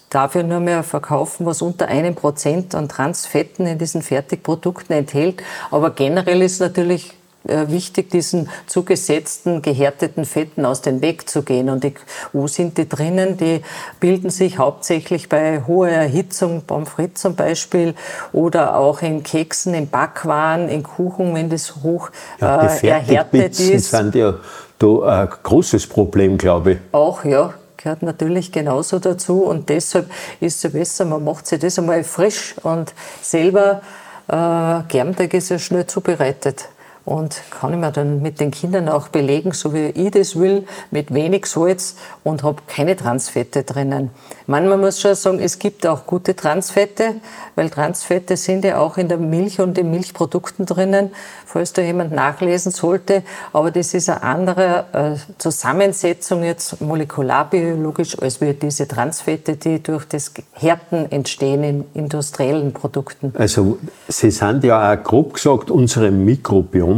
darf 0.09 0.35
ja 0.35 0.43
nur 0.43 0.61
mehr 0.61 0.83
verkaufen, 0.83 1.45
was 1.45 1.61
unter 1.61 1.89
einem 1.89 2.15
Prozent 2.15 2.73
an 2.73 2.87
Transfetten 2.87 3.67
in 3.67 3.77
diesen 3.77 4.01
Fertigprodukten 4.01 4.95
enthält. 4.95 5.43
Aber 5.71 5.89
generell 5.89 6.41
ist 6.41 6.61
natürlich 6.61 7.13
wichtig, 7.47 8.09
diesen 8.09 8.49
zugesetzten, 8.65 9.61
gehärteten 9.61 10.25
Fetten 10.25 10.65
aus 10.65 10.81
dem 10.81 11.01
Weg 11.01 11.29
zu 11.29 11.43
gehen. 11.43 11.69
Und 11.69 11.83
die, 11.83 11.93
wo 12.33 12.47
sind 12.47 12.77
die 12.77 12.87
drinnen? 12.87 13.37
Die 13.37 13.61
bilden 13.99 14.29
sich 14.29 14.57
hauptsächlich 14.57 15.29
bei 15.29 15.63
hoher 15.65 15.89
Erhitzung, 15.89 16.63
Pommes 16.65 16.89
frites 16.89 17.21
zum 17.21 17.35
Beispiel, 17.35 17.95
oder 18.31 18.77
auch 18.77 19.01
in 19.01 19.23
Keksen, 19.23 19.73
in 19.73 19.89
Backwaren, 19.89 20.69
in 20.69 20.83
Kuchen, 20.83 21.33
wenn 21.35 21.49
das 21.49 21.75
hoch 21.83 22.09
ja, 22.39 22.67
die 22.67 22.87
äh, 22.87 22.89
erhärtet 22.89 23.59
ist. 23.59 23.91
sind 23.91 24.15
ja 24.15 24.35
da 24.79 25.21
ein 25.21 25.29
großes 25.43 25.87
Problem, 25.87 26.37
glaube 26.37 26.73
ich. 26.73 26.77
Auch, 26.91 27.23
ja 27.23 27.53
gehört 27.77 28.01
natürlich 28.01 28.51
genauso 28.51 28.97
dazu 28.97 29.43
und 29.43 29.69
deshalb 29.69 30.09
ist 30.39 30.65
es 30.65 30.71
besser, 30.71 31.05
man 31.05 31.23
macht 31.23 31.45
sich 31.45 31.59
das 31.59 31.77
einmal 31.77 32.03
frisch 32.03 32.55
und 32.63 32.95
selber 33.21 33.81
äh, 34.27 34.81
Germteig 34.87 35.35
ist 35.35 35.49
ja 35.49 35.59
schnell 35.59 35.85
zubereitet 35.85 36.67
und 37.05 37.39
kann 37.51 37.71
ich 37.71 37.79
mir 37.79 37.91
dann 37.91 38.21
mit 38.21 38.39
den 38.39 38.51
Kindern 38.51 38.89
auch 38.89 39.09
belegen, 39.09 39.51
so 39.51 39.73
wie 39.73 39.87
ich 39.87 40.11
das 40.11 40.37
will, 40.37 40.65
mit 40.89 41.13
wenig 41.13 41.45
Salz 41.45 41.95
und 42.23 42.43
habe 42.43 42.63
keine 42.67 42.95
Transfette 42.95 43.63
drinnen. 43.63 44.09
Manchmal 44.47 44.77
muss 44.77 44.99
schon 44.99 45.15
sagen, 45.15 45.39
es 45.39 45.59
gibt 45.59 45.85
auch 45.85 46.05
gute 46.05 46.35
Transfette, 46.35 47.15
weil 47.55 47.69
Transfette 47.69 48.37
sind 48.37 48.65
ja 48.65 48.79
auch 48.79 48.97
in 48.97 49.07
der 49.07 49.17
Milch 49.17 49.59
und 49.59 49.77
den 49.77 49.91
Milchprodukten 49.91 50.65
drinnen, 50.65 51.11
falls 51.45 51.73
da 51.73 51.81
jemand 51.81 52.11
nachlesen 52.11 52.71
sollte. 52.71 53.23
Aber 53.53 53.69
das 53.69 53.93
ist 53.93 54.09
eine 54.09 54.23
andere 54.23 54.85
äh, 54.93 55.33
Zusammensetzung 55.37 56.43
jetzt 56.43 56.81
molekularbiologisch 56.81 58.19
als 58.19 58.41
wir 58.41 58.53
diese 58.53 58.87
Transfette, 58.87 59.57
die 59.57 59.81
durch 59.81 60.05
das 60.05 60.31
Härten 60.53 61.11
entstehen 61.11 61.63
in 61.63 61.85
industriellen 61.93 62.73
Produkten. 62.73 63.33
Also 63.37 63.77
Sie 64.07 64.31
sind 64.31 64.63
ja 64.63 64.93
auch 64.93 65.03
grob 65.03 65.35
gesagt 65.35 65.69
unserem 65.69 66.25
Mikrobiom 66.25 66.94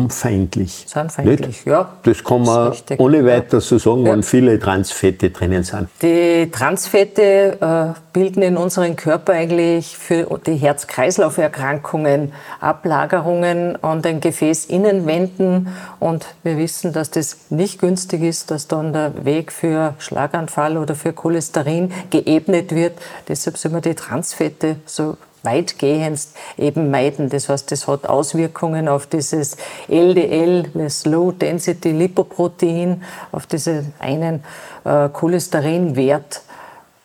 Zahnfeindlich, 0.87 1.47
Nicht? 1.47 1.65
ja. 1.65 1.89
Das 2.03 2.23
kann 2.23 2.43
man 2.43 2.73
das 2.85 2.99
ohne 2.99 3.25
weiter 3.25 3.59
so 3.61 3.77
sagen, 3.77 4.05
ja. 4.05 4.11
wenn 4.11 4.23
viele 4.23 4.59
Transfette 4.59 5.29
drinnen 5.31 5.63
sind. 5.63 5.89
Die 6.01 6.49
Transfette 6.51 7.57
äh, 7.59 7.99
bilden 8.13 8.41
in 8.41 8.57
unserem 8.57 8.95
Körper 8.95 9.33
eigentlich 9.33 9.97
für 9.97 10.39
die 10.45 10.55
Herz-Kreislauf-Erkrankungen 10.55 12.33
Ablagerungen 12.59 13.81
an 13.83 14.01
den 14.01 14.19
Gefäßinnenwänden. 14.21 15.67
Und 15.99 16.25
wir 16.43 16.57
wissen, 16.57 16.93
dass 16.93 17.11
das 17.11 17.37
nicht 17.49 17.79
günstig 17.79 18.23
ist, 18.23 18.51
dass 18.51 18.67
dann 18.67 18.93
der 18.93 19.25
Weg 19.25 19.51
für 19.51 19.93
Schlaganfall 19.99 20.77
oder 20.77 20.95
für 20.95 21.13
Cholesterin 21.13 21.91
geebnet 22.09 22.73
wird. 22.73 22.97
Deshalb 23.27 23.57
sind 23.57 23.73
wir 23.73 23.81
die 23.81 23.95
Transfette 23.95 24.77
so 24.85 25.17
weitgehend 25.43 26.19
eben 26.57 26.91
meiden. 26.91 27.29
Das 27.29 27.49
heißt, 27.49 27.71
das 27.71 27.87
hat 27.87 28.05
Auswirkungen 28.07 28.87
auf 28.87 29.07
dieses 29.07 29.57
LDL, 29.87 30.69
das 30.73 31.05
Low 31.05 31.31
Density 31.31 31.91
Lipoprotein, 31.91 33.03
auf 33.31 33.45
diesen 33.47 33.93
einen 33.99 34.43
äh, 34.83 35.09
Cholesterinwert 35.09 36.41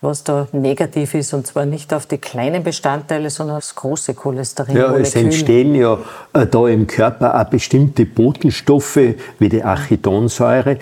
was 0.02 0.24
da 0.24 0.48
negativ 0.50 1.14
ist, 1.14 1.32
und 1.32 1.46
zwar 1.46 1.64
nicht 1.64 1.94
auf 1.94 2.06
die 2.06 2.18
kleinen 2.18 2.64
Bestandteile, 2.64 3.30
sondern 3.30 3.58
das 3.58 3.74
große 3.74 4.14
Cholesterin. 4.14 4.76
Ja, 4.76 4.96
es 4.96 5.14
entstehen 5.14 5.76
ja 5.76 5.96
äh, 6.32 6.44
da 6.44 6.66
im 6.66 6.88
Körper 6.88 7.40
auch 7.40 7.44
bestimmte 7.44 8.04
Botenstoffe 8.04 8.98
wie 9.38 9.48
die 9.48 9.62
Arachidonsäure, 9.62 10.78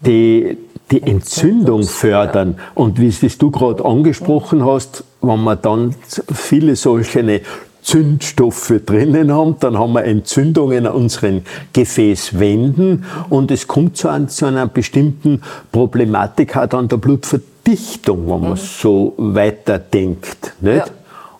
die 0.00 0.58
die 0.90 1.02
Entzündung 1.02 1.82
fördern. 1.82 2.58
Und 2.74 3.00
wie, 3.00 3.10
wie 3.22 3.28
du 3.28 3.50
gerade 3.50 3.84
angesprochen 3.84 4.64
hast, 4.64 5.04
wenn 5.20 5.42
man 5.42 5.60
dann 5.60 5.94
viele 6.32 6.76
solche 6.76 7.42
Zündstoffe 7.82 8.74
drinnen 8.84 9.32
haben, 9.32 9.56
dann 9.60 9.78
haben 9.78 9.92
wir 9.94 10.04
Entzündungen 10.04 10.86
an 10.86 10.94
unseren 10.94 11.42
Gefäßwänden 11.72 13.04
und 13.30 13.50
es 13.50 13.66
kommt 13.66 13.96
zu, 13.96 14.08
ein, 14.08 14.28
zu 14.28 14.46
einer 14.46 14.66
bestimmten 14.66 15.42
Problematik 15.72 16.54
halt 16.54 16.74
an 16.74 16.88
der 16.88 16.98
Blutverdichtung, 16.98 18.28
wenn 18.28 18.40
man 18.40 18.50
mhm. 18.50 18.56
so 18.56 19.14
weiterdenkt. 19.16 20.54
Nicht? 20.60 20.76
Ja. 20.76 20.84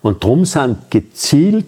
Und 0.00 0.24
darum 0.24 0.44
sind 0.44 0.90
gezielt 0.90 1.66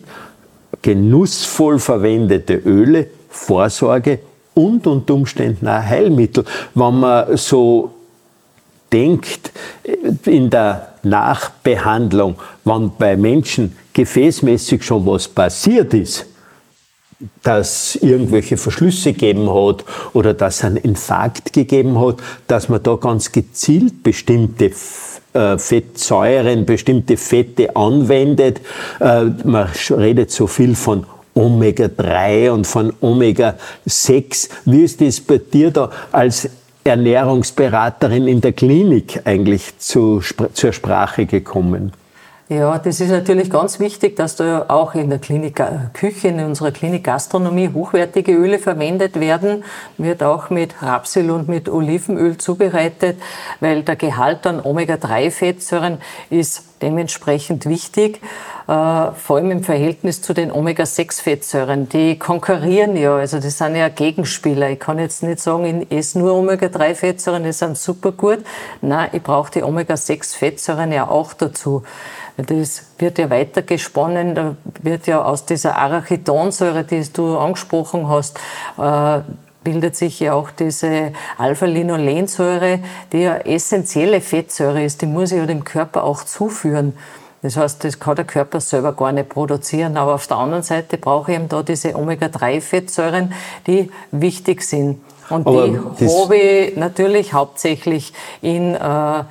genussvoll 0.80 1.78
verwendete 1.78 2.54
Öle 2.54 3.08
Vorsorge 3.28 4.20
und 4.66 4.86
unter 4.86 5.14
Umständen 5.14 5.68
auch 5.68 5.82
Heilmittel. 5.82 6.44
Wenn 6.74 7.00
man 7.00 7.36
so 7.36 7.90
denkt 8.92 9.52
in 10.26 10.50
der 10.50 10.94
Nachbehandlung, 11.02 12.36
wenn 12.64 12.90
bei 12.98 13.16
Menschen 13.16 13.76
gefäßmäßig 13.92 14.82
schon 14.82 15.06
was 15.06 15.28
passiert 15.28 15.94
ist, 15.94 16.26
dass 17.42 17.96
irgendwelche 17.96 18.56
Verschlüsse 18.56 19.12
gegeben 19.12 19.52
hat 19.52 19.84
oder 20.14 20.32
dass 20.32 20.64
einen 20.64 20.78
Infarkt 20.78 21.52
gegeben 21.52 22.00
hat, 22.00 22.16
dass 22.46 22.68
man 22.68 22.82
da 22.82 22.96
ganz 22.96 23.30
gezielt 23.30 24.02
bestimmte 24.02 24.70
äh, 25.34 25.58
Fettsäuren, 25.58 26.64
bestimmte 26.64 27.16
Fette 27.16 27.76
anwendet. 27.76 28.60
Äh, 29.00 29.24
man 29.44 29.68
redet 29.90 30.30
so 30.30 30.46
viel 30.46 30.74
von 30.74 31.04
Omega-3 31.34 32.50
und 32.50 32.66
von 32.66 32.92
Omega-6. 33.00 34.48
Wie 34.64 34.82
ist 34.82 35.00
das 35.00 35.20
bei 35.20 35.38
dir 35.38 35.70
da 35.70 35.90
als 36.12 36.48
Ernährungsberaterin 36.84 38.26
in 38.26 38.40
der 38.40 38.52
Klinik 38.52 39.20
eigentlich 39.24 39.78
zu, 39.78 40.22
zur 40.52 40.72
Sprache 40.72 41.26
gekommen? 41.26 41.92
Ja, 42.52 42.78
das 42.78 42.98
ist 42.98 43.10
natürlich 43.10 43.48
ganz 43.48 43.78
wichtig, 43.78 44.16
dass 44.16 44.34
da 44.34 44.64
auch 44.66 44.96
in 44.96 45.08
der 45.08 45.20
Klinik, 45.20 45.60
äh, 45.60 45.86
Küche, 45.92 46.26
in 46.26 46.40
unserer 46.40 46.72
Klinik 46.72 47.04
Gastronomie 47.04 47.70
hochwertige 47.72 48.32
Öle 48.32 48.58
verwendet 48.58 49.20
werden. 49.20 49.62
Wird 49.98 50.24
auch 50.24 50.50
mit 50.50 50.82
Rapsöl 50.82 51.30
und 51.30 51.46
mit 51.46 51.68
Olivenöl 51.68 52.38
zubereitet, 52.38 53.22
weil 53.60 53.84
der 53.84 53.94
Gehalt 53.94 54.48
an 54.48 54.58
Omega-3-Fettsäuren 54.64 55.98
ist 56.28 56.64
dementsprechend 56.82 57.66
wichtig, 57.66 58.20
äh, 58.66 59.12
vor 59.12 59.36
allem 59.36 59.50
im 59.52 59.62
Verhältnis 59.62 60.20
zu 60.20 60.32
den 60.32 60.50
Omega-6-Fettsäuren. 60.50 61.88
Die 61.88 62.18
konkurrieren 62.18 62.96
ja, 62.96 63.16
also 63.16 63.38
das 63.38 63.58
sind 63.58 63.76
ja 63.76 63.88
Gegenspieler. 63.88 64.70
Ich 64.70 64.80
kann 64.80 64.98
jetzt 64.98 65.22
nicht 65.22 65.38
sagen, 65.40 65.82
ich 65.82 65.96
esse 65.96 66.18
nur 66.18 66.34
Omega-3-Fettsäuren, 66.34 67.44
die 67.44 67.52
sind 67.52 67.78
super 67.78 68.10
gut. 68.10 68.38
Nein, 68.80 69.10
ich 69.12 69.22
brauche 69.22 69.52
die 69.52 69.62
Omega-6-Fettsäuren 69.62 70.90
ja 70.90 71.08
auch 71.08 71.32
dazu. 71.34 71.84
Das 72.46 72.84
wird 72.98 73.18
ja 73.18 73.30
weitergesponnen, 73.30 74.34
da 74.34 74.56
wird 74.82 75.06
ja 75.06 75.22
aus 75.22 75.46
dieser 75.46 75.76
Arachidonsäure, 75.76 76.84
die 76.84 77.02
du 77.12 77.38
angesprochen 77.38 78.08
hast, 78.08 78.38
äh, 78.78 79.20
bildet 79.62 79.96
sich 79.96 80.20
ja 80.20 80.32
auch 80.32 80.50
diese 80.50 81.12
Alpha-Linolensäure, 81.38 82.80
die 83.12 83.18
ja 83.22 83.36
essentielle 83.36 84.20
Fettsäure 84.20 84.82
ist, 84.82 85.02
die 85.02 85.06
muss 85.06 85.32
ich 85.32 85.38
ja 85.38 85.46
dem 85.46 85.64
Körper 85.64 86.04
auch 86.04 86.24
zuführen. 86.24 86.94
Das 87.42 87.56
heißt, 87.56 87.84
das 87.84 87.98
kann 87.98 88.16
der 88.16 88.26
Körper 88.26 88.60
selber 88.60 88.92
gar 88.92 89.12
nicht 89.12 89.30
produzieren. 89.30 89.96
Aber 89.96 90.14
auf 90.14 90.26
der 90.26 90.36
anderen 90.36 90.62
Seite 90.62 90.98
brauche 90.98 91.32
ich 91.32 91.38
eben 91.38 91.48
da 91.48 91.62
diese 91.62 91.94
Omega-3-Fettsäuren, 91.96 93.32
die 93.66 93.90
wichtig 94.10 94.62
sind. 94.62 95.00
Und 95.30 95.46
Aber 95.46 95.68
die 95.68 96.06
habe 96.06 96.36
ich 96.36 96.76
natürlich 96.76 97.32
hauptsächlich 97.32 98.12
in 98.42 98.74
äh, 98.74 99.24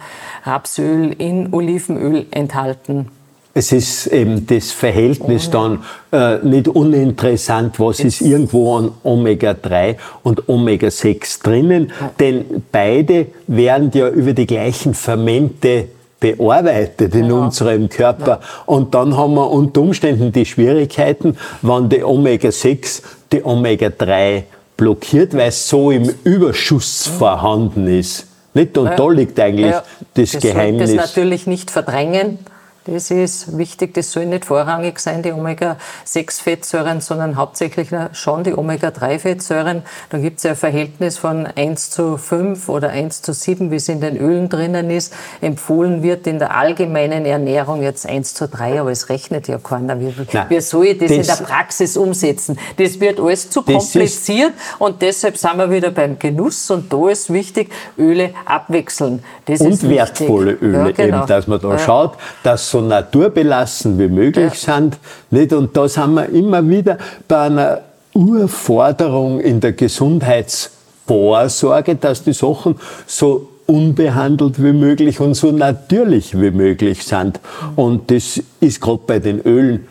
Rapsöl, 0.44 1.14
in 1.18 1.54
Olivenöl 1.54 2.26
enthalten. 2.32 3.08
Es 3.54 3.72
ist 3.72 4.08
eben 4.08 4.46
das 4.46 4.72
Verhältnis 4.72 5.50
dann 5.50 5.84
äh, 6.12 6.38
nicht 6.38 6.68
uninteressant, 6.68 7.80
was 7.80 8.00
ist 8.00 8.22
irgendwo 8.22 8.78
an 8.78 8.92
Omega-3 9.04 9.98
und 10.24 10.48
Omega-6 10.48 11.44
drinnen, 11.44 11.92
denn 12.20 12.64
beide 12.72 13.28
werden 13.48 13.92
ja 13.94 14.08
über 14.08 14.34
die 14.34 14.46
gleichen 14.46 14.94
Fermente 14.94 15.88
bearbeitet 16.20 17.16
in 17.16 17.24
genau. 17.24 17.42
unserem 17.42 17.90
Körper. 17.90 18.40
Ja. 18.42 18.64
Und 18.66 18.94
dann 18.94 19.18
haben 19.18 19.34
wir 19.34 19.50
unter 19.50 19.82
Umständen 19.82 20.32
die 20.32 20.46
Schwierigkeiten, 20.46 21.36
wenn 21.62 21.90
die 21.90 22.04
Omega-6 22.04 23.02
die 23.32 23.44
Omega-3 23.44 24.44
blockiert, 24.80 25.34
weil 25.34 25.50
es 25.50 25.68
so 25.68 25.92
im 25.92 26.10
Überschuss 26.24 27.06
vorhanden 27.06 27.88
ist. 27.88 28.28
Nicht? 28.54 28.78
Und 28.78 28.88
ja. 28.88 28.96
da 28.96 29.10
liegt 29.10 29.39
eigentlich 29.39 29.72
ja. 29.72 29.84
das, 30.13 30.32
das 30.32 30.42
Geheimnis. 30.42 30.96
Das 30.96 31.08
natürlich 31.15 31.46
nicht 31.48 31.70
verdrängen, 31.70 32.39
Das 32.86 33.12
ist 33.12 33.58
wichtig, 33.58 33.94
das 33.94 34.12
soll 34.12 34.26
nicht 34.26 34.46
vorrangig 34.46 35.00
sein, 35.00 35.22
die 35.22 35.34
Omega-6-Fettsäuren, 35.34 37.02
sondern 37.02 37.36
hauptsächlich 37.36 37.89
schon 38.13 38.44
die 38.44 38.58
Omega-3-Fettsäuren. 38.58 39.84
Da 40.10 40.18
gibt 40.18 40.38
es 40.38 40.44
ja 40.44 40.52
ein 40.52 40.56
Verhältnis 40.58 41.18
von 41.18 41.46
1 41.46 41.89
zu 41.92 42.18
5 42.18 42.70
oder 42.70 42.89
1 42.89 43.22
zu 43.22 43.34
7, 43.34 43.70
wie 43.70 43.76
es 43.76 43.89
in 43.89 44.00
den 44.00 44.18
Ölen 44.18 44.48
drinnen 44.48 44.89
ist. 44.89 45.13
Empfohlen 45.42 46.04
wird 46.04 46.26
in 46.26 46.39
der 46.39 46.56
allgemeinen 46.56 47.26
Ernährung 47.26 47.84
jetzt 47.84 48.08
1 48.08 48.34
zu 48.34 48.48
3, 48.48 48.80
aber 48.80 48.92
es 48.92 49.10
rechnet 49.10 49.48
ja 49.48 49.58
keiner. 49.58 50.00
Wie, 50.00 50.13
wie 50.48 50.62
soll 50.62 50.88
ich 50.88 50.98
das, 51.00 51.10
das, 51.10 51.18
in 51.18 51.24
der 51.24 51.46
Praxis 51.46 51.98
umsetzen? 51.98 52.58
Das 52.78 53.00
wird 53.00 53.20
alles 53.20 53.50
zu 53.50 53.62
kompliziert 53.62 54.54
und 54.80 55.02
deshalb 55.02 55.38
sind 55.38 55.58
wir 55.58 55.70
wieder 55.70 55.92
beim 55.92 56.18
Genuss 56.18 56.72
und 56.72 56.92
da 56.92 57.10
ist 57.10 57.32
wichtig, 57.32 57.72
Öle 57.98 58.32
abwechseln. 58.46 59.24
Das 59.46 59.62
und 59.62 59.89
wertvolle 59.89 60.54
Öle, 60.54 60.78
ja, 60.78 60.92
genau. 60.92 61.18
eben, 61.20 61.28
dass 61.28 61.48
man 61.48 61.60
da 61.60 61.72
ja. 61.72 61.80
schaut, 61.80 62.18
dass 62.44 62.69
so 62.70 62.82
naturbelassen 62.82 63.98
wie 64.00 64.08
möglich 64.08 64.66
ja. 64.66 64.76
sind. 64.76 64.98
Nicht? 65.32 65.54
Und 65.54 65.78
da 65.78 65.88
sind 65.88 66.14
wir 66.14 66.30
immer 66.30 66.68
wieder 66.68 67.00
bei 67.28 67.42
einer 67.42 67.82
Urforderung 68.14 69.40
in 69.40 69.60
der 69.60 69.74
Gesundheitsvorsorge, 69.74 71.96
dass 71.96 72.24
die 72.24 72.34
Sachen 72.34 72.76
so 73.06 73.50
unbehandelt 73.66 74.64
wie 74.64 74.74
möglich 74.74 75.20
und 75.20 75.34
so 75.36 75.52
natürlich 75.52 76.40
wie 76.40 76.52
möglich 76.52 77.04
sind. 77.04 77.40
Und 77.76 78.10
das 78.10 78.42
ist 78.60 78.82
gerade 78.82 79.02
bei 79.06 79.20
den 79.20 79.42
Ölen 79.42 79.88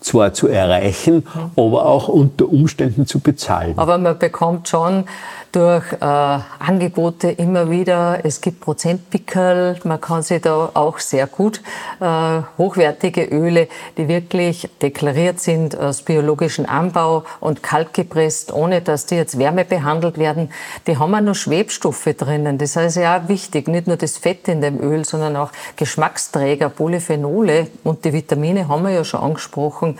zwar 0.00 0.32
zu 0.32 0.46
erreichen, 0.46 1.26
aber 1.56 1.86
auch 1.86 2.06
unter 2.08 2.48
Umständen 2.48 3.06
zu 3.06 3.18
bezahlen. 3.18 3.74
Aber 3.76 3.98
man 3.98 4.18
bekommt 4.18 4.68
schon 4.68 5.04
durch 5.52 5.92
äh, 5.92 6.04
Angebote 6.04 7.30
immer 7.30 7.70
wieder. 7.70 8.20
Es 8.24 8.40
gibt 8.40 8.60
Prozentpickel, 8.60 9.78
man 9.84 10.00
kann 10.00 10.22
sich 10.22 10.42
da 10.42 10.70
auch 10.74 10.98
sehr 10.98 11.26
gut 11.26 11.62
äh, 12.00 12.40
hochwertige 12.58 13.24
Öle, 13.24 13.68
die 13.96 14.08
wirklich 14.08 14.68
deklariert 14.82 15.40
sind 15.40 15.78
aus 15.78 16.02
biologischem 16.02 16.66
Anbau 16.66 17.24
und 17.40 17.62
kaltgepresst, 17.62 18.52
ohne 18.52 18.82
dass 18.82 19.06
die 19.06 19.16
jetzt 19.16 19.38
Wärme 19.38 19.64
behandelt 19.64 20.18
werden, 20.18 20.50
die 20.86 20.98
haben 20.98 21.14
auch 21.14 21.20
noch 21.20 21.34
Schwebstoffe 21.34 22.08
drinnen. 22.16 22.58
Das 22.58 22.76
heißt 22.76 22.96
ja 22.96 23.18
auch 23.18 23.28
wichtig, 23.28 23.68
nicht 23.68 23.86
nur 23.86 23.96
das 23.96 24.18
Fett 24.18 24.48
in 24.48 24.60
dem 24.60 24.80
Öl, 24.80 25.04
sondern 25.04 25.36
auch 25.36 25.50
Geschmacksträger, 25.76 26.68
Polyphenole 26.68 27.68
und 27.84 28.04
die 28.04 28.12
Vitamine 28.12 28.68
haben 28.68 28.84
wir 28.84 28.90
ja 28.90 29.04
schon 29.04 29.20
angesprochen. 29.20 29.98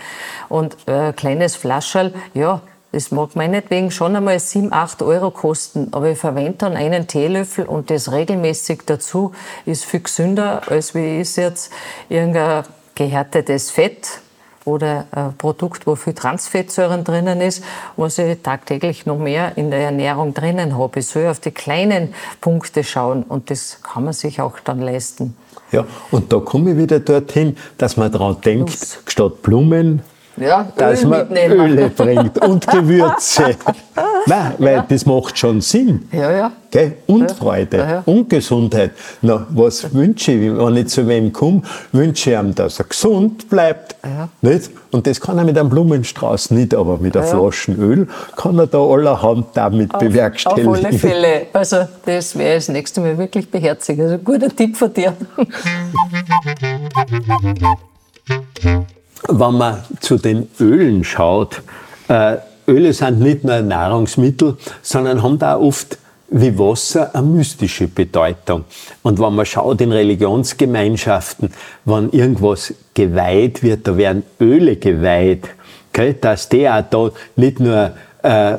Und 0.48 0.76
äh, 0.86 1.12
kleines 1.12 1.56
Flascherl, 1.56 2.14
ja, 2.34 2.60
das 2.92 3.10
mag 3.10 3.36
meinetwegen 3.36 3.90
schon 3.90 4.16
einmal 4.16 4.40
7, 4.40 4.72
8 4.72 5.02
Euro 5.02 5.30
kosten, 5.30 5.88
aber 5.92 6.10
ich 6.10 6.18
verwende 6.18 6.58
dann 6.58 6.76
einen 6.76 7.06
Teelöffel 7.06 7.66
und 7.66 7.90
das 7.90 8.12
regelmäßig 8.12 8.82
dazu 8.86 9.32
ist 9.66 9.84
viel 9.84 10.00
gesünder, 10.00 10.62
als 10.68 10.94
wie 10.94 11.20
ich 11.20 11.36
jetzt 11.36 11.70
irgendein 12.08 12.64
gehärtetes 12.94 13.70
Fett 13.70 14.20
oder 14.64 15.06
ein 15.10 15.36
Produkt, 15.36 15.86
wo 15.86 15.96
viel 15.96 16.14
Transfettsäuren 16.14 17.04
drinnen 17.04 17.40
ist, 17.40 17.62
was 17.96 18.18
ich 18.18 18.42
tagtäglich 18.42 19.06
noch 19.06 19.18
mehr 19.18 19.56
in 19.56 19.70
der 19.70 19.80
Ernährung 19.80 20.34
drinnen 20.34 20.78
habe. 20.78 21.00
Ich 21.00 21.06
soll 21.06 21.26
auf 21.26 21.40
die 21.40 21.50
kleinen 21.50 22.14
Punkte 22.40 22.84
schauen 22.84 23.22
und 23.22 23.50
das 23.50 23.82
kann 23.82 24.04
man 24.04 24.12
sich 24.12 24.40
auch 24.40 24.60
dann 24.60 24.80
leisten. 24.80 25.36
Ja, 25.72 25.86
und 26.10 26.32
da 26.32 26.38
komme 26.38 26.72
ich 26.72 26.76
wieder 26.76 27.00
dorthin, 27.00 27.56
dass 27.76 27.96
man 27.96 28.10
daran 28.10 28.40
denkt, 28.40 29.00
statt 29.06 29.42
Blumen 29.42 30.02
ja, 30.40 30.66
dass 30.76 31.02
Öl 31.02 31.08
man 31.08 31.18
mitnehmen. 31.20 31.60
Öle 31.60 31.90
bringt 31.90 32.44
und 32.44 32.66
Gewürze. 32.66 33.56
Nein, 34.26 34.54
weil 34.58 34.74
ja. 34.74 34.86
das 34.88 35.06
macht 35.06 35.38
schon 35.38 35.60
Sinn. 35.60 36.08
Ja, 36.12 36.30
ja. 36.30 36.52
Gell? 36.70 36.96
Und 37.06 37.30
ja. 37.30 37.34
Freude 37.34 37.78
ja, 37.78 38.02
und 38.04 38.28
Gesundheit. 38.28 38.92
Na, 39.22 39.46
was 39.50 39.92
wünsche 39.94 40.32
ich, 40.32 40.54
wenn 40.54 40.76
ich 40.76 40.88
zu 40.88 41.08
wem 41.08 41.32
komme? 41.32 41.62
Wünsche 41.92 42.30
ich 42.30 42.38
ihm, 42.38 42.54
dass 42.54 42.78
er 42.78 42.84
gesund 42.84 43.48
bleibt. 43.48 43.96
Nicht? 44.42 44.70
Und 44.90 45.06
das 45.06 45.20
kann 45.20 45.38
er 45.38 45.44
mit 45.44 45.58
einem 45.58 45.70
Blumenstrauß 45.70 46.50
nicht, 46.50 46.74
aber 46.74 46.98
mit 46.98 47.16
einer 47.16 47.26
Flasche 47.26 47.72
Öl 47.72 48.06
kann 48.36 48.58
er 48.58 48.66
da 48.66 48.78
allerhand 48.78 49.46
damit 49.54 49.94
auf, 49.94 50.00
bewerkstelligen. 50.00 50.68
Auf 50.68 50.84
alle 50.84 50.92
Fälle. 50.98 51.46
Also, 51.52 51.88
das 52.04 52.36
wäre 52.36 52.56
das 52.56 52.68
nächste 52.68 53.00
Mal 53.00 53.16
wirklich 53.16 53.50
beherzigen. 53.50 54.04
Also, 54.04 54.18
guter 54.18 54.54
Tipp 54.54 54.76
von 54.76 54.92
dir. 54.92 55.14
wenn 59.28 59.54
man 59.54 59.84
zu 60.00 60.16
den 60.16 60.48
Ölen 60.58 61.04
schaut, 61.04 61.62
äh, 62.08 62.36
Öle 62.66 62.92
sind 62.92 63.20
nicht 63.20 63.44
nur 63.44 63.60
Nahrungsmittel, 63.60 64.56
sondern 64.82 65.22
haben 65.22 65.38
da 65.38 65.58
oft 65.58 65.98
wie 66.30 66.58
Wasser 66.58 67.14
eine 67.14 67.26
mystische 67.26 67.88
Bedeutung. 67.88 68.64
Und 69.02 69.18
wenn 69.18 69.34
man 69.34 69.46
schaut 69.46 69.80
in 69.80 69.92
Religionsgemeinschaften, 69.92 71.52
wenn 71.86 72.10
irgendwas 72.10 72.74
geweiht 72.92 73.62
wird, 73.62 73.86
da 73.86 73.96
werden 73.96 74.22
Öle 74.40 74.76
geweiht, 74.76 75.48
okay, 75.90 76.14
dass 76.20 76.48
die 76.48 76.68
auch 76.68 76.82
da 76.90 77.10
nicht 77.36 77.60
nur 77.60 77.92
äh, 78.22 78.56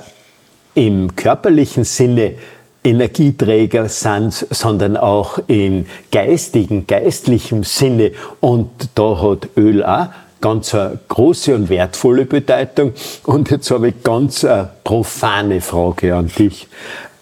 im 0.74 1.16
körperlichen 1.16 1.84
Sinne 1.84 2.34
Energieträger 2.84 3.90
sind, 3.90 4.48
sondern 4.50 4.96
auch 4.98 5.38
im 5.48 5.86
geistigen, 6.12 6.88
geistlichen 6.88 7.64
Sinne. 7.64 8.14
Und 8.40 8.70
da 8.96 9.22
hat 9.22 9.50
Öl 9.58 9.84
auch 9.84 10.08
ganz 10.42 10.74
eine 10.74 11.00
große 11.08 11.56
und 11.56 11.70
wertvolle 11.70 12.26
Bedeutung. 12.26 12.94
Und 13.24 13.52
jetzt 13.52 13.72
habe 13.72 13.90
ich 13.90 14.04
ganz 14.04 14.44
eine 14.44 14.70
profane 14.84 15.62
Frage 15.62 16.16
an 16.16 16.28
dich. 16.38 16.68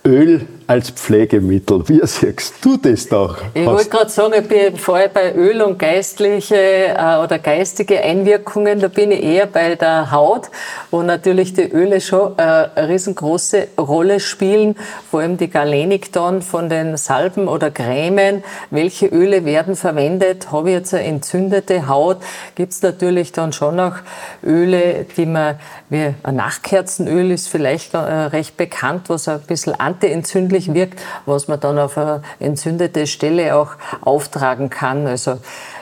Öl 0.06 0.47
als 0.67 0.89
Pflegemittel. 0.91 1.88
Wie 1.88 2.01
siehst 2.03 2.56
du 2.62 2.75
das 2.75 3.08
doch? 3.08 3.38
Ich 3.53 3.65
wollte 3.65 3.89
gerade 3.89 4.10
sagen, 4.10 4.34
ich 4.38 4.47
bin 4.47 4.75
vorher 4.75 5.08
bei 5.08 5.34
Öl 5.34 5.62
und 5.62 5.80
geistliche 5.80 6.56
äh, 6.56 7.17
oder 7.23 7.39
geistige 7.39 8.01
Einwirkungen, 8.01 8.82
da 8.82 8.89
bin 8.89 9.12
ich 9.12 9.23
eher 9.23 9.45
bei 9.45 9.75
der 9.75 10.12
Haut, 10.12 10.49
wo 10.91 11.01
natürlich 11.03 11.53
die 11.53 11.71
Öle 11.71 12.01
schon 12.01 12.34
äh, 12.38 12.41
eine 12.41 12.89
riesengroße 12.89 13.69
Rolle 13.80 14.19
spielen, 14.19 14.75
vor 15.10 15.21
allem 15.21 15.38
die 15.38 15.49
Galenikton 15.49 16.41
von 16.41 16.67
den 16.67 16.97
Salben 16.97 17.47
oder 17.47 17.71
Cremen. 17.71 18.43
Welche 18.69 19.08
Öle 19.08 19.45
werden 19.45 19.77
verwendet? 19.77 20.51
Habe 20.51 20.69
ich 20.69 20.75
jetzt 20.75 20.93
eine 20.93 21.06
entzündete 21.06 21.88
Haut? 21.88 22.17
Gibt 22.56 22.73
es 22.73 22.82
natürlich 22.82 23.32
dann 23.32 23.53
schon 23.53 23.80
auch 23.80 23.95
Öle, 24.43 25.06
die 25.15 25.25
man, 25.25 25.56
wie 25.89 26.13
ein 26.23 26.36
Nachkerzenöl 26.36 27.32
ist 27.32 27.47
vielleicht 27.47 27.93
äh, 27.93 27.97
recht 27.97 28.58
bekannt, 28.58 29.03
was 29.08 29.30
ein 29.30 29.39
bisschen 29.41 29.73
antientzündlich 29.80 30.57
entzündlich 30.58 30.74
wirkt, 30.74 31.00
was 31.26 31.48
man 31.48 31.60
dann 31.60 31.80
auf 31.80 31.98
eine 31.98 32.22
entzündete 32.39 33.08
Stelle 33.08 33.56
auch 33.56 33.72
auftragen 34.02 34.70
kann. 34.70 35.08
Also 35.08 35.38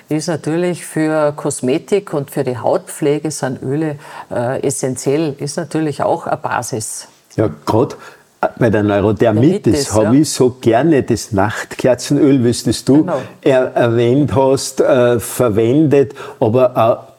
ist 0.10 0.28
natürlich 0.28 0.86
für 0.86 1.32
Kosmetik 1.36 2.14
und 2.14 2.30
für 2.30 2.44
die 2.44 2.58
Hautpflege 2.58 3.32
sind 3.32 3.62
Öle 3.64 3.98
äh, 4.32 4.62
essentiell, 4.62 5.36
ist 5.40 5.58
natürlich 5.58 6.04
auch 6.04 6.28
eine 6.28 6.38
Basis. 6.38 7.08
Ja, 7.36 7.50
gerade 7.66 7.96
bei 8.60 8.70
der 8.70 8.84
Neurodermitis 8.84 9.92
habe 9.94 10.16
ja. 10.16 10.22
ich 10.22 10.30
so 10.30 10.58
gerne 10.62 11.02
das 11.02 11.32
Nachtkerzenöl, 11.32 12.44
wie 12.44 12.50
es 12.50 12.86
du 12.86 12.98
genau. 12.98 13.22
er 13.42 13.74
erwähnt 13.74 14.36
hast, 14.36 14.82
äh, 14.82 15.20
verwendet, 15.20 16.14
aber 16.40 16.78
auch 16.78 17.15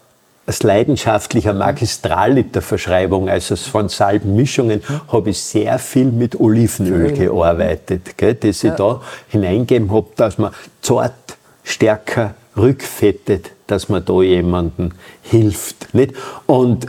als 0.47 0.63
leidenschaftlicher 0.63 1.53
Magistralliterverschreibung, 1.53 3.29
also 3.29 3.57
von 3.57 3.89
Salbenmischungen, 3.89 4.81
habe 5.09 5.31
ich 5.31 5.41
sehr 5.41 5.79
viel 5.79 6.07
mit 6.07 6.39
Olivenöl 6.39 7.13
gearbeitet, 7.13 8.17
gell, 8.17 8.35
das 8.35 8.63
ich 8.63 8.73
da 8.73 9.01
hineingegeben 9.29 9.91
habe, 9.91 10.07
dass 10.17 10.39
man 10.39 10.53
zart, 10.83 11.37
stärker 11.65 12.35
rückfettet, 12.57 13.51
dass 13.67 13.89
man 13.89 14.05
da 14.05 14.23
jemandem 14.23 14.93
hilft. 15.23 15.93
Nicht? 15.95 16.15
Und 16.47 16.87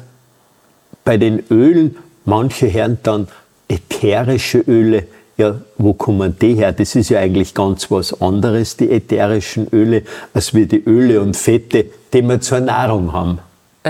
bei 1.03 1.17
den 1.17 1.43
Ölen, 1.49 1.97
manche 2.25 2.71
hören 2.71 2.99
dann 3.01 3.27
ätherische 3.67 4.59
Öle, 4.59 5.07
ja, 5.37 5.55
wo 5.77 5.93
kommen 5.93 6.35
die 6.39 6.55
her? 6.55 6.73
Das 6.73 6.95
ist 6.95 7.09
ja 7.09 7.19
eigentlich 7.19 7.53
ganz 7.53 7.91
was 7.91 8.21
anderes, 8.21 8.77
die 8.77 8.89
ätherischen 8.89 9.67
Öle, 9.71 10.03
als 10.33 10.53
wie 10.53 10.65
die 10.65 10.83
Öle 10.83 11.21
und 11.21 11.37
Fette, 11.37 11.85
die 12.13 12.21
wir 12.23 12.41
zur 12.41 12.59
Nahrung 12.59 13.13
haben. 13.13 13.39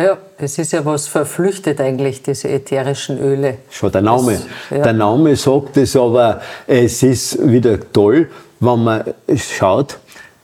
Ja, 0.04 0.18
es 0.38 0.60
ist 0.60 0.74
ja 0.74 0.86
was 0.86 1.08
verflüchtet 1.08 1.82
eigentlich, 1.82 2.22
diese 2.22 2.50
ätherischen 2.50 3.20
Öle. 3.20 3.58
Schon 3.70 3.92
der 3.92 4.02
Name. 4.02 4.34
Das, 4.34 4.46
ja. 4.70 4.84
Der 4.84 4.94
Name 4.94 5.36
sagt 5.36 5.78
es, 5.78 5.96
aber 5.96 6.40
es 6.68 7.02
ist 7.02 7.40
wieder 7.50 7.80
toll, 7.92 8.30
wenn 8.60 8.84
man 8.84 9.04
schaut, 9.36 9.98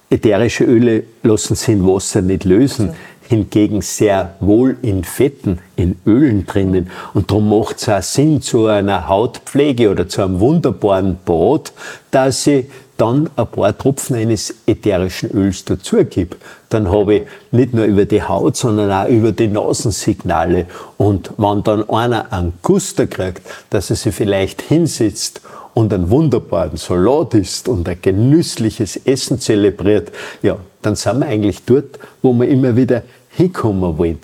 ätherische 0.10 0.64
Öle 0.64 1.04
lassen 1.22 1.56
sich 1.56 1.70
in 1.70 1.86
Wasser 1.86 2.22
nicht 2.22 2.46
lösen. 2.46 2.90
Also. 2.90 3.00
Hingegen 3.30 3.82
sehr 3.82 4.36
wohl 4.42 4.76
in 4.82 5.04
Fetten, 5.04 5.60
in 5.76 5.98
Ölen 6.06 6.46
drinnen. 6.46 6.92
Und 7.14 7.32
darum 7.32 7.50
macht 7.50 7.78
es 7.78 7.90
auch 7.90 8.02
Sinn 8.02 8.42
zu 8.42 8.68
einer 8.68 9.08
Hautpflege 9.08 9.90
oder 9.90 10.10
zu 10.10 10.24
einem 10.24 10.40
wunderbaren 10.40 11.18
Bad, 11.24 11.72
dass 12.12 12.46
ich 12.48 12.66
dann 12.98 13.30
ein 13.36 13.48
paar 13.48 13.78
Tropfen 13.78 14.16
eines 14.16 14.54
ätherischen 14.66 15.32
Öls 15.32 15.66
dazugebe, 15.66 16.38
dann 16.70 16.92
habe 16.92 17.16
ich 17.16 17.22
nicht 17.52 17.74
nur 17.74 17.86
über 17.86 18.06
die 18.06 18.24
Haut, 18.24 18.56
sondern 18.56 18.92
auch 18.92 19.10
über 19.10 19.32
die 19.32 19.48
Nasensignale. 19.48 20.68
Und 20.98 21.32
wenn 21.38 21.64
dann 21.64 21.90
einer 21.90 22.32
einen 22.32 22.54
Guster 22.62 23.08
kriegt, 23.08 23.42
dass 23.70 23.90
er 23.90 23.96
sich 23.96 24.14
vielleicht 24.14 24.62
hinsetzt 24.62 25.42
und 25.74 25.94
einen 25.94 26.10
wunderbaren 26.10 26.78
Salat 26.78 27.34
isst 27.34 27.68
und 27.68 27.88
ein 27.90 27.98
genüssliches 28.02 28.98
Essen 28.98 29.40
zelebriert, 29.40 30.12
ja, 30.42 30.58
dann 30.82 30.96
sind 30.96 31.20
wir 31.20 31.28
eigentlich 31.28 31.64
dort, 31.66 32.00
wo 32.22 32.34
wir 32.34 32.48
immer 32.48 32.76
wieder 32.76 33.04
hinkommen 33.30 33.98
wollen. 33.98 34.20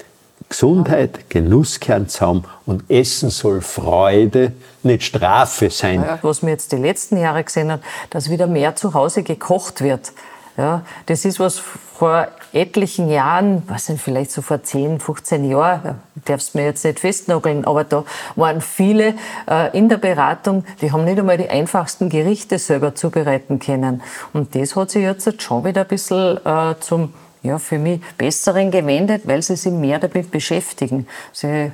Gesundheit, 0.50 1.30
Genuss 1.30 1.80
gehören 1.80 2.10
zusammen 2.10 2.44
und 2.66 2.90
Essen 2.90 3.30
soll 3.30 3.62
Freude, 3.62 4.54
nicht 4.82 5.04
Strafe 5.04 5.70
sein. 5.70 6.04
Ja, 6.04 6.20
was 6.24 6.42
wir 6.42 6.50
jetzt 6.50 6.72
die 6.72 6.78
letzten 6.78 7.18
Jahre 7.18 7.44
gesehen 7.44 7.72
haben, 7.72 7.84
dass 8.10 8.30
wieder 8.30 8.48
mehr 8.48 8.76
zu 8.76 8.94
Hause 8.96 9.24
gekocht 9.24 9.82
wird. 9.82 10.12
Ja, 10.58 10.82
das 11.06 11.24
ist 11.24 11.40
was 11.40 11.58
vor 11.60 12.28
etlichen 12.52 13.10
Jahren, 13.10 13.64
was 13.68 13.86
sind 13.86 14.02
vielleicht 14.02 14.32
so 14.32 14.42
vor 14.42 14.62
10, 14.62 15.00
15 15.00 15.50
Jahren, 15.50 16.00
darfst 16.26 16.54
mir 16.54 16.66
jetzt 16.66 16.84
nicht 16.84 17.00
festnageln, 17.00 17.64
aber 17.64 17.86
da 17.86 18.04
waren 18.36 18.60
viele 18.60 19.14
äh, 19.50 19.78
in 19.78 19.88
der 19.88 19.98
Beratung, 19.98 20.66
die 20.82 20.92
haben 20.92 21.06
nicht 21.06 21.18
einmal 21.18 21.38
die 21.38 21.50
einfachsten 21.50 22.10
Gerichte 22.10 22.60
selber 22.60 22.94
zubereiten 22.94 23.60
können. 23.60 24.02
Und 24.34 24.54
das 24.54 24.76
hat 24.76 24.92
sich 24.92 25.04
jetzt 25.04 25.42
schon 25.42 25.64
wieder 25.64 25.82
ein 25.82 25.88
bisschen 25.88 26.46
äh, 26.46 26.76
zum 26.82 27.14
ja, 27.42 27.58
für 27.60 27.80
mich 27.80 28.02
Besseren 28.18 28.72
gewendet, 28.72 29.24
weil 29.26 29.42
sie 29.42 29.56
sich 29.56 29.72
mehr 29.72 30.00
damit 30.00 30.32
beschäftigen. 30.32 31.08
Sie 31.32 31.72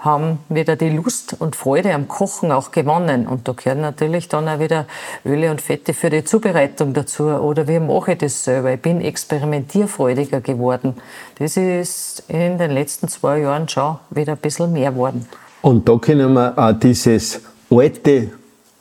haben 0.00 0.38
wieder 0.48 0.76
die 0.76 0.90
Lust 0.90 1.36
und 1.38 1.56
Freude 1.56 1.92
am 1.92 2.08
Kochen 2.08 2.52
auch 2.52 2.70
gewonnen. 2.70 3.26
Und 3.26 3.48
da 3.48 3.52
gehören 3.52 3.80
natürlich 3.80 4.28
dann 4.28 4.48
auch 4.48 4.60
wieder 4.60 4.86
Öle 5.24 5.50
und 5.50 5.60
Fette 5.60 5.94
für 5.94 6.10
die 6.10 6.24
Zubereitung 6.24 6.94
dazu. 6.94 7.24
Oder 7.24 7.66
wie 7.68 7.80
mache 7.80 8.12
ich 8.12 8.18
das 8.18 8.44
selber? 8.44 8.72
Ich 8.72 8.80
bin 8.80 9.00
experimentierfreudiger 9.00 10.40
geworden. 10.40 10.94
Das 11.38 11.56
ist 11.56 12.24
in 12.28 12.58
den 12.58 12.70
letzten 12.70 13.08
zwei 13.08 13.40
Jahren 13.40 13.68
schon 13.68 13.96
wieder 14.10 14.32
ein 14.32 14.38
bisschen 14.38 14.72
mehr 14.72 14.92
geworden. 14.92 15.26
Und 15.62 15.88
da 15.88 15.96
können 15.96 16.32
wir 16.34 16.56
auch 16.56 16.72
dieses 16.72 17.40
alte, 17.70 18.30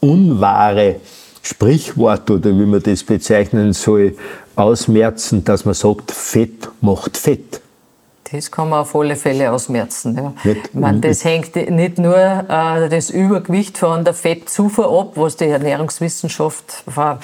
unwahre 0.01 0.97
Sprichwort 1.41 2.29
oder 2.29 2.51
wie 2.51 2.65
man 2.65 2.81
das 2.81 3.03
bezeichnen 3.03 3.73
soll, 3.73 4.15
ausmerzen, 4.55 5.43
dass 5.43 5.65
man 5.65 5.73
sagt, 5.73 6.11
Fett 6.11 6.69
macht 6.81 7.17
Fett. 7.17 7.61
Das 8.31 8.49
kann 8.49 8.69
man 8.69 8.79
auf 8.79 8.95
alle 8.95 9.15
Fälle 9.15 9.51
ausmerzen. 9.51 10.17
Ja. 10.17 10.33
meine, 10.73 10.99
das 10.99 11.23
hängt 11.23 11.55
nicht 11.55 11.99
nur 11.99 12.17
äh, 12.17 12.89
das 12.89 13.11
Übergewicht 13.11 13.77
von 13.77 14.03
der 14.03 14.15
Fettzufuhr 14.15 14.99
ab, 14.99 15.11
was 15.13 15.35
die 15.35 15.45
Ernährungswissenschaft 15.45 16.83
vor 16.87 17.19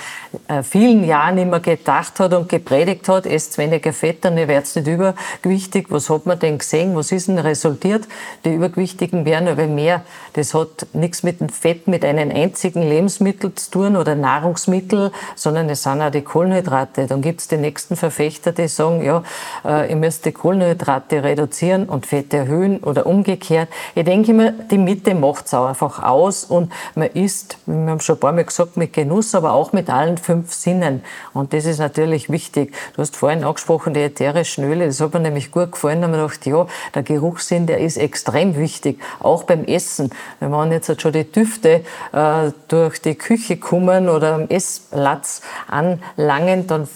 äh, 0.48 0.62
vielen 0.62 1.04
Jahren 1.04 1.40
immer 1.40 1.60
gedacht 1.60 2.20
hat 2.20 2.36
und 2.36 2.50
gepredigt 2.50 3.10
hat, 3.10 3.26
esst 3.26 3.58
weniger 3.58 3.94
Fett, 3.94 4.24
dann 4.24 4.36
werdet 4.36 4.76
nicht 4.76 4.88
übergewichtig. 4.88 5.88
Was 5.90 6.08
hat 6.12 6.28
man 6.28 6.38
denn 6.38 6.60
gesehen? 6.60 6.96
Was 6.96 7.12
ist 7.12 7.30
denn 7.30 7.40
resultiert? 7.40 8.08
Die 8.46 8.54
Übergewichtigen 8.54 9.26
werden 9.26 9.48
aber 9.48 9.66
mehr. 9.66 10.04
Das 10.34 10.54
hat 10.54 10.86
nichts 10.94 11.24
mit 11.24 11.40
dem 11.40 11.50
Fett, 11.50 11.88
mit 11.88 12.06
einem 12.06 12.30
einzigen 12.30 12.84
Lebensmittel 12.84 13.56
zu 13.56 13.72
tun 13.72 13.96
oder 13.96 14.14
Nahrungsmittel, 14.14 15.12
sondern 15.36 15.68
es 15.68 15.82
sind 15.82 16.00
auch 16.00 16.12
die 16.12 16.22
Kohlenhydrate. 16.22 17.08
Dann 17.08 17.24
gibt 17.24 17.42
es 17.42 17.48
die 17.48 17.58
nächsten 17.58 17.96
Verfechter, 17.96 18.52
die 18.52 18.68
sagen, 18.68 19.04
ja, 19.04 19.24
äh, 19.66 19.90
ihr 19.90 19.96
müsst 19.96 20.26
die 20.26 20.32
Kohlenhydrate 20.32 20.90
reduzieren 21.12 21.86
und 21.86 22.06
Fette 22.06 22.38
erhöhen 22.38 22.80
oder 22.80 23.06
umgekehrt. 23.06 23.69
Ich 23.95 24.04
denke 24.04 24.32
immer, 24.32 24.51
die 24.51 24.77
Mitte 24.77 25.15
macht 25.15 25.45
es 25.47 25.54
auch 25.54 25.67
einfach 25.67 26.04
aus 26.04 26.43
und 26.43 26.71
man 26.95 27.10
isst, 27.10 27.58
wir 27.65 27.91
haben 27.91 27.99
schon 27.99 28.15
ein 28.15 28.19
paar 28.19 28.32
Mal 28.32 28.45
gesagt, 28.45 28.77
mit 28.77 28.93
Genuss, 28.93 29.36
aber 29.36 29.54
auch 29.54 29.73
mit 29.73 29.89
allen 29.89 30.17
fünf 30.17 30.54
Sinnen. 30.54 31.04
Und 31.34 31.54
das 31.54 31.65
ist 31.65 31.80
natürlich 31.80 32.30
wichtig. 32.30 32.73
Du 32.95 33.01
hast 33.01 33.15
vorhin 33.15 33.43
angesprochen, 33.43 33.93
die 33.93 34.01
ätherischen 34.01 34.63
Öle, 34.63 34.88
das 34.88 34.99
hat 34.99 35.13
mir 35.13 35.19
nämlich 35.19 35.51
gut 35.51 35.71
gefallen. 35.71 36.01
Da 36.01 36.08
habe 36.08 36.17
ich 36.17 36.39
gedacht, 36.39 36.45
ja, 36.45 36.67
der 36.93 37.04
Geruchssinn, 37.04 37.67
der 37.67 37.80
ist 37.80 37.97
extrem 37.97 38.56
wichtig, 38.58 38.99
auch 39.19 39.43
beim 39.43 39.63
Essen. 39.65 40.10
Wenn 40.39 40.51
man 40.51 40.71
jetzt 40.71 41.01
schon 41.01 41.13
die 41.13 41.32
Düfte 41.32 41.82
äh, 42.12 42.51
durch 42.67 43.01
die 43.01 43.15
Küche 43.15 43.58
kommen 43.58 44.10
oder 44.10 44.34
am 44.36 44.47
Essplatz 44.47 45.41
anlangen, 45.67 46.67
dann 46.67 46.88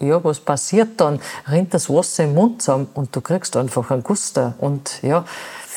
ja, 0.00 0.22
was 0.24 0.40
passiert 0.40 1.00
dann? 1.00 1.20
Rinnt 1.50 1.74
das 1.74 1.88
Wasser 1.88 2.24
im 2.24 2.34
Mund 2.34 2.62
zusammen 2.62 2.88
und 2.94 3.14
du 3.14 3.20
kriegst 3.20 3.56
einfach 3.56 3.90
einen 3.90 4.02
Guster. 4.02 4.54
Und 4.58 5.02
ja, 5.02 5.24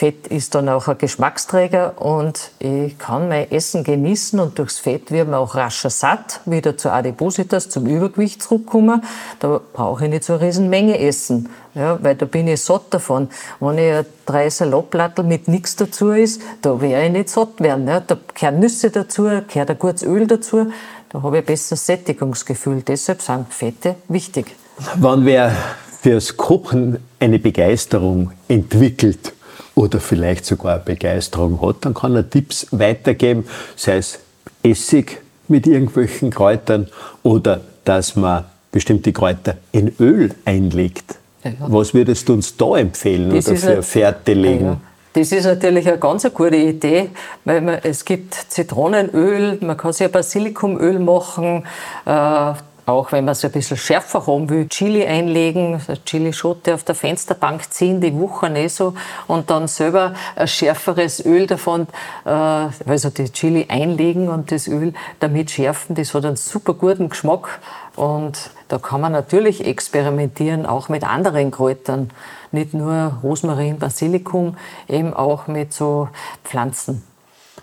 Fett 0.03 0.25
ist 0.27 0.55
dann 0.55 0.69
auch 0.69 0.87
ein 0.87 0.97
Geschmacksträger 0.97 2.01
und 2.01 2.51
ich 2.57 2.97
kann 2.97 3.29
mein 3.29 3.51
Essen 3.51 3.83
genießen 3.83 4.39
und 4.39 4.57
durchs 4.57 4.79
Fett 4.79 5.11
wird 5.11 5.29
man 5.29 5.39
auch 5.39 5.53
rascher 5.53 5.91
satt, 5.91 6.41
wieder 6.45 6.75
zur 6.75 6.93
Adipositas, 6.93 7.69
zum 7.69 7.85
Übergewicht 7.85 8.41
zurückkommen. 8.41 9.03
Da 9.39 9.61
brauche 9.71 10.05
ich 10.05 10.09
nicht 10.09 10.23
so 10.23 10.33
eine 10.33 10.41
Riesenmenge 10.41 10.99
essen, 10.99 11.47
ja, 11.75 11.99
weil 12.01 12.15
da 12.15 12.25
bin 12.25 12.47
ich 12.47 12.63
satt 12.63 12.85
davon. 12.89 13.29
Wenn 13.59 13.77
ich 13.77 14.05
drei 14.25 14.49
Salatblattel 14.49 15.23
mit 15.23 15.47
nichts 15.47 15.75
dazu 15.75 16.09
ist, 16.09 16.41
da 16.63 16.81
werde 16.81 17.05
ich 17.05 17.11
nicht 17.11 17.29
satt 17.29 17.59
werden. 17.59 17.87
Ja. 17.87 17.99
Da 17.99 18.17
gehören 18.33 18.59
Nüsse 18.59 18.89
dazu, 18.89 19.23
gehört 19.23 19.69
ein 19.69 19.77
gutes 19.77 20.01
Öl 20.01 20.25
dazu, 20.25 20.71
da 21.13 21.21
habe 21.21 21.37
ich 21.37 21.43
ein 21.43 21.45
besseres 21.45 21.85
Sättigungsgefühl. 21.85 22.81
Deshalb 22.81 23.21
sind 23.21 23.53
Fette 23.53 23.95
wichtig. 24.09 24.47
Wenn 24.95 25.25
wer 25.25 25.55
fürs 26.01 26.35
Kochen 26.35 26.97
eine 27.19 27.39
Begeisterung 27.39 28.31
entwickelt, 28.49 29.33
oder 29.75 29.99
vielleicht 29.99 30.45
sogar 30.45 30.79
Begeisterung 30.79 31.61
hat, 31.61 31.77
dann 31.81 31.93
kann 31.93 32.15
er 32.15 32.29
Tipps 32.29 32.67
weitergeben, 32.71 33.45
sei 33.75 33.97
es 33.97 34.19
Essig 34.61 35.21
mit 35.47 35.67
irgendwelchen 35.67 36.29
Kräutern 36.29 36.87
oder 37.21 37.61
dass 37.83 38.15
man 38.15 38.45
bestimmte 38.71 39.11
Kräuter 39.11 39.57
in 39.71 39.93
Öl 39.99 40.33
einlegt. 40.45 41.15
Ja. 41.43 41.51
Was 41.59 41.93
würdest 41.93 42.29
du 42.29 42.33
uns 42.33 42.55
da 42.55 42.77
empfehlen 42.77 43.31
das 43.31 43.47
oder 43.47 43.57
für 43.57 43.83
Fährte 43.83 44.33
legen? 44.33 44.65
Ja, 44.65 44.81
Das 45.13 45.31
ist 45.31 45.45
natürlich 45.45 45.87
eine 45.87 45.99
ganz 45.99 46.23
gute 46.33 46.55
Idee, 46.55 47.11
weil 47.45 47.61
man, 47.61 47.79
es 47.83 48.03
gibt 48.03 48.33
Zitronenöl, 48.33 49.59
man 49.61 49.77
kann 49.77 49.93
sich 49.93 50.07
ein 50.07 50.11
Basilikumöl 50.11 50.97
machen, 50.97 51.67
äh, 52.05 52.53
auch 52.85 53.11
wenn 53.11 53.23
man 53.23 53.33
es 53.33 53.45
ein 53.45 53.51
bisschen 53.51 53.77
schärfer 53.77 54.25
haben 54.27 54.49
will, 54.49 54.67
Chili 54.67 55.05
einlegen, 55.05 55.79
Chili-Schote 56.05 56.73
auf 56.73 56.83
der 56.83 56.95
Fensterbank 56.95 57.71
ziehen, 57.71 58.01
die 58.01 58.13
wuchern 58.13 58.55
eh 58.55 58.67
so, 58.67 58.95
und 59.27 59.49
dann 59.49 59.67
selber 59.67 60.15
ein 60.35 60.47
schärferes 60.47 61.23
Öl 61.23 61.45
davon, 61.47 61.87
äh, 62.25 62.29
also 62.29 63.09
die 63.09 63.31
Chili 63.31 63.67
einlegen 63.69 64.29
und 64.29 64.51
das 64.51 64.67
Öl 64.67 64.93
damit 65.19 65.51
schärfen. 65.51 65.95
Das 65.95 66.13
hat 66.13 66.25
einen 66.25 66.35
super 66.35 66.73
guten 66.73 67.09
Geschmack. 67.09 67.59
Und 67.95 68.49
da 68.73 68.79
kann 68.79 69.01
man 69.01 69.11
natürlich 69.11 69.67
experimentieren, 69.67 70.65
auch 70.65 70.89
mit 70.89 71.03
anderen 71.03 71.51
Kräutern. 71.51 72.09
Nicht 72.51 72.73
nur 72.73 73.19
Rosmarin, 73.21 73.77
Basilikum, 73.77 74.57
eben 74.89 75.13
auch 75.13 75.45
mit 75.45 75.71
so 75.73 76.09
Pflanzen. 76.43 77.03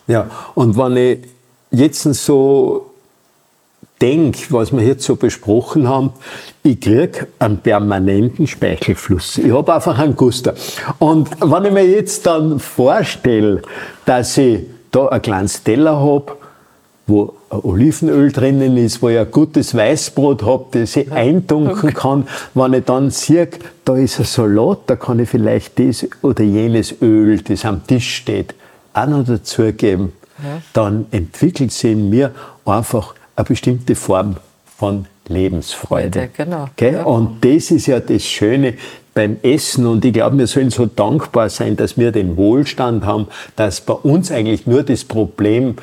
Ja, 0.07 0.31
und 0.55 0.77
wenn 0.77 0.97
ich 0.97 1.19
jetzt 1.73 2.05
so 2.05 2.93
denke, 4.01 4.39
was 4.51 4.71
wir 4.71 4.85
jetzt 4.85 5.03
so 5.03 5.17
besprochen 5.17 5.89
haben, 5.89 6.13
ich 6.63 6.81
kriege 6.81 7.27
einen 7.41 7.59
permanenten 7.59 8.47
Speichelfluss. 8.47 9.39
Ich 9.39 9.51
habe 9.51 9.75
einfach 9.75 9.99
einen 9.99 10.15
Guster. 10.15 10.55
Und 11.01 11.29
wenn 11.41 11.65
ich 11.65 11.73
mir 11.73 11.87
jetzt 11.87 12.25
dann 12.25 12.61
vorstelle, 12.61 13.63
dass 14.05 14.39
ich 14.39 14.61
da 14.93 15.09
ein 15.09 15.21
kleines 15.21 15.65
Teller 15.65 15.99
habe, 16.01 16.37
wo 17.11 17.35
Olivenöl 17.51 18.33
drinnen 18.33 18.77
ist, 18.77 19.03
wo 19.03 19.09
ich 19.09 19.19
ein 19.19 19.31
gutes 19.31 19.75
Weißbrot 19.75 20.45
habe, 20.45 20.67
das 20.73 20.97
ich 20.97 21.11
eintunken 21.11 21.93
kann. 21.93 22.29
Wenn 22.55 22.73
ich 22.75 22.85
dann 22.85 23.11
sehe, 23.11 23.49
da 23.85 23.97
ist 23.97 24.19
ein 24.19 24.25
Salat, 24.25 24.79
da 24.87 24.97
kann 24.97 25.19
ich 25.19 25.29
vielleicht 25.29 25.79
das 25.79 26.07
oder 26.23 26.45
jenes 26.45 26.95
Öl, 27.03 27.41
das 27.43 27.65
am 27.65 27.87
Tisch 27.87 28.17
steht, 28.17 28.55
auch 28.95 29.07
noch 29.07 29.25
dazugeben. 29.25 30.13
Dann 30.73 31.07
entwickelt 31.11 31.73
sich 31.73 31.93
in 31.93 32.09
mir 32.09 32.33
einfach 32.65 33.15
eine 33.37 33.45
bestimmte 33.45 33.95
Form 33.95 34.37
von 34.79 35.07
Lebensfreude. 35.29 36.21
Freude, 36.21 36.31
genau. 36.37 36.69
Ja. 36.81 37.05
Und 37.05 37.45
das 37.45 37.71
ist 37.71 37.87
ja 37.87 38.01
das 38.01 38.25
Schöne 38.25 38.75
beim 39.15 39.37
Essen. 39.43 39.87
Und 39.87 40.05
ich 40.05 40.13
glaube, 40.13 40.39
wir 40.39 40.47
sollen 40.47 40.71
so 40.71 40.87
dankbar 40.87 41.49
sein, 41.51 41.77
dass 41.77 41.99
wir 41.99 42.13
den 42.13 42.37
Wohlstand 42.37 43.05
haben, 43.05 43.29
dass 43.57 43.81
bei 43.81 43.95
uns 43.95 44.33
eigentlich 44.33 44.67
nur 44.67 44.83
das 44.83 45.05
Problem 45.05 45.77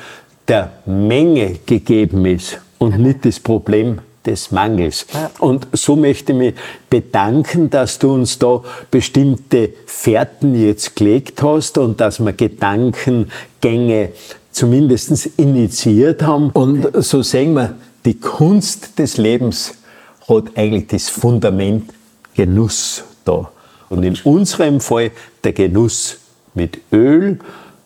der 0.48 0.72
Menge 0.86 1.58
gegeben 1.66 2.24
ist 2.24 2.58
und 2.78 2.92
genau. 2.92 3.08
nicht 3.08 3.24
das 3.24 3.38
Problem 3.38 4.00
des 4.24 4.50
Mangels. 4.50 5.06
Und 5.38 5.68
so 5.72 5.96
möchte 5.96 6.32
ich 6.32 6.38
mich 6.38 6.54
bedanken, 6.90 7.70
dass 7.70 7.98
du 7.98 8.12
uns 8.12 8.38
da 8.38 8.62
bestimmte 8.90 9.70
Fährten 9.86 10.54
jetzt 10.54 10.96
gelegt 10.96 11.42
hast 11.42 11.78
und 11.78 12.00
dass 12.00 12.20
wir 12.20 12.32
Gedankengänge 12.32 14.10
zumindest 14.50 15.30
initiiert 15.36 16.22
haben. 16.22 16.50
Und 16.50 16.88
so 17.04 17.22
sehen 17.22 17.54
wir, 17.54 17.74
die 18.04 18.18
Kunst 18.18 18.98
des 18.98 19.16
Lebens 19.16 19.74
hat 20.28 20.44
eigentlich 20.56 20.88
das 20.88 21.08
Fundament 21.08 21.90
Genuss 22.34 23.04
da. 23.24 23.50
Und 23.88 24.02
in 24.02 24.16
unserem 24.24 24.80
Fall 24.80 25.10
der 25.42 25.52
Genuss 25.52 26.18
mit 26.54 26.78
Öl, 26.92 27.38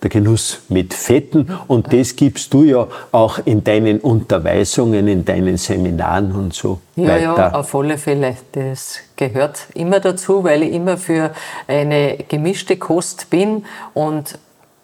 der 0.03 0.11
Genuss 0.11 0.61
mit 0.69 0.95
Fetten. 0.95 1.49
Und 1.69 1.93
das 1.93 2.17
gibst 2.17 2.53
du 2.53 2.65
ja 2.65 2.89
auch 3.13 3.39
in 3.45 3.63
deinen 3.63 4.01
Unterweisungen, 4.01 5.09
in 5.09 5.25
deinen 5.25 5.57
Seminaren 5.57 6.33
und 6.33 6.55
so 6.55 6.81
ja, 6.97 7.09
weiter. 7.09 7.37
Ja, 7.37 7.53
auf 7.55 7.75
alle 7.75 7.99
Fälle. 7.99 8.37
Das 8.53 8.99
gehört 9.17 9.67
immer 9.75 10.01
dazu, 10.01 10.45
weil 10.45 10.63
ich 10.65 10.73
immer 10.73 10.97
für 10.97 11.33
eine 11.69 12.19
gemischte 12.29 12.77
Kost 12.77 13.31
bin 13.31 13.65
und 13.95 14.39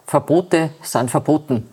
Verbote 0.07 0.71
sind 0.83 1.11
verboten 1.11 1.65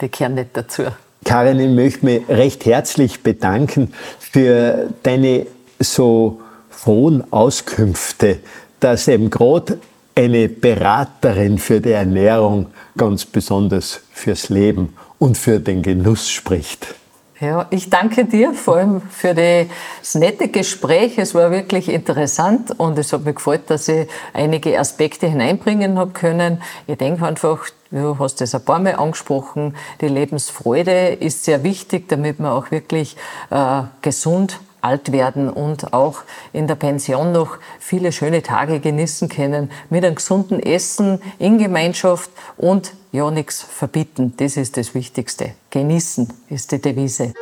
die 0.00 0.08
kehren 0.08 0.34
nicht 0.34 0.50
dazu. 0.52 0.82
Karin, 1.24 1.58
ich 1.58 1.70
möchte 1.70 2.04
mich 2.04 2.28
recht 2.28 2.66
herzlich 2.66 3.22
bedanken 3.22 3.94
für 4.18 4.88
deine 5.02 5.46
so 5.78 6.40
frohen 6.68 7.24
Auskünfte, 7.32 8.40
dass 8.80 9.08
eben 9.08 9.30
gerade 9.30 9.78
eine 10.14 10.48
Beraterin 10.48 11.58
für 11.58 11.80
die 11.80 11.92
Ernährung 11.92 12.66
ganz 12.96 13.24
besonders 13.24 14.00
fürs 14.12 14.48
Leben 14.48 14.96
und 15.18 15.36
für 15.36 15.60
den 15.60 15.82
Genuss 15.82 16.30
spricht. 16.30 16.94
Ja, 17.40 17.66
ich 17.70 17.90
danke 17.90 18.24
dir 18.24 18.54
vor 18.54 18.76
allem 18.76 19.02
für 19.02 19.34
das 19.34 20.14
nette 20.14 20.48
Gespräch. 20.48 21.18
Es 21.18 21.34
war 21.34 21.50
wirklich 21.50 21.88
interessant 21.88 22.78
und 22.78 22.96
es 22.96 23.12
hat 23.12 23.24
mir 23.24 23.34
gefreut, 23.34 23.62
dass 23.66 23.88
ich 23.88 24.08
einige 24.32 24.78
Aspekte 24.78 25.26
hineinbringen 25.26 25.98
habe 25.98 26.12
können. 26.12 26.62
Ich 26.86 26.96
denke 26.96 27.26
einfach, 27.26 27.66
du 27.90 28.18
hast 28.20 28.40
es 28.40 28.54
ein 28.54 28.64
paar 28.64 28.78
Mal 28.78 28.94
angesprochen, 28.94 29.76
die 30.00 30.08
Lebensfreude 30.08 31.08
ist 31.08 31.44
sehr 31.44 31.64
wichtig, 31.64 32.08
damit 32.08 32.38
man 32.38 32.52
auch 32.52 32.70
wirklich 32.70 33.16
äh, 33.50 33.82
gesund 34.00 34.60
alt 34.84 35.12
werden 35.12 35.48
und 35.48 35.92
auch 35.92 36.22
in 36.52 36.66
der 36.66 36.74
Pension 36.74 37.32
noch 37.32 37.58
viele 37.80 38.12
schöne 38.12 38.42
Tage 38.42 38.80
genießen 38.80 39.28
können 39.28 39.70
mit 39.90 40.04
einem 40.04 40.16
gesunden 40.16 40.60
Essen 40.60 41.20
in 41.38 41.58
Gemeinschaft 41.58 42.30
und 42.56 42.92
ja 43.12 43.30
nichts 43.30 43.62
verbieten. 43.62 44.34
Das 44.36 44.56
ist 44.56 44.76
das 44.76 44.94
Wichtigste. 44.94 45.54
Genießen 45.70 46.32
ist 46.48 46.72
die 46.72 46.80
Devise. 46.80 47.32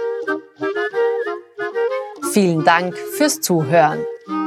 Vielen 2.32 2.64
Dank 2.64 2.97
fürs 2.97 3.40
Zuhören. 3.40 3.99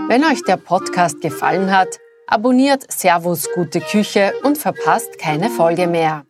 Wenn 0.08 0.24
euch 0.24 0.44
der 0.44 0.58
Podcast 0.58 1.22
gefallen 1.22 1.76
hat, 1.76 2.00
abonniert 2.28 2.92
Servus 2.92 3.48
Gute 3.54 3.82
Küche 3.82 4.34
und 4.44 4.58
verpasst 4.58 5.20
keine 5.20 5.50
Folge 5.50 5.88
mehr. 5.88 6.26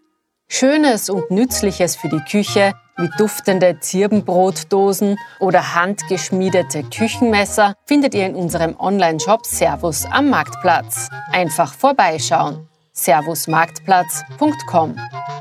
Schönes 0.47 1.09
und 1.09 1.31
Nützliches 1.31 1.95
für 1.95 2.09
die 2.09 2.21
Küche 2.29 2.73
wie 2.97 3.09
duftende 3.17 3.79
Zirbenbrotdosen 3.79 5.17
oder 5.39 5.75
handgeschmiedete 5.75 6.83
Küchenmesser 6.83 7.75
findet 7.85 8.15
ihr 8.15 8.25
in 8.25 8.35
unserem 8.35 8.75
Online-Shop 8.79 9.45
Servus 9.45 10.05
am 10.05 10.29
Marktplatz. 10.29 11.09
Einfach 11.31 11.73
vorbeischauen. 11.73 12.67
servusmarktplatz.com. 12.93 14.95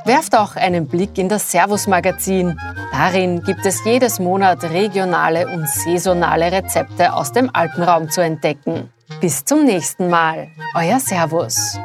Werft 0.05 0.37
auch 0.37 0.57
einen 0.57 0.89
Blick 0.89 1.17
in 1.19 1.29
das 1.29 1.51
Servus 1.51 1.87
Magazin. 1.87 2.59
Darin 2.93 3.43
gibt 3.43 3.65
es 3.65 3.85
jedes 3.85 4.19
Monat 4.19 4.65
regionale 4.65 5.47
und 5.49 5.69
saisonale 5.69 6.51
Rezepte 6.51 7.15
aus 7.15 7.33
dem 7.33 7.51
Alpenraum 7.53 8.11
zu 8.11 8.21
entdecken. 8.21 8.93
Bis 9.21 9.45
zum 9.45 9.65
nächsten 9.65 10.11
Mal. 10.11 10.49
Euer 10.75 10.99
Servus. 10.99 11.79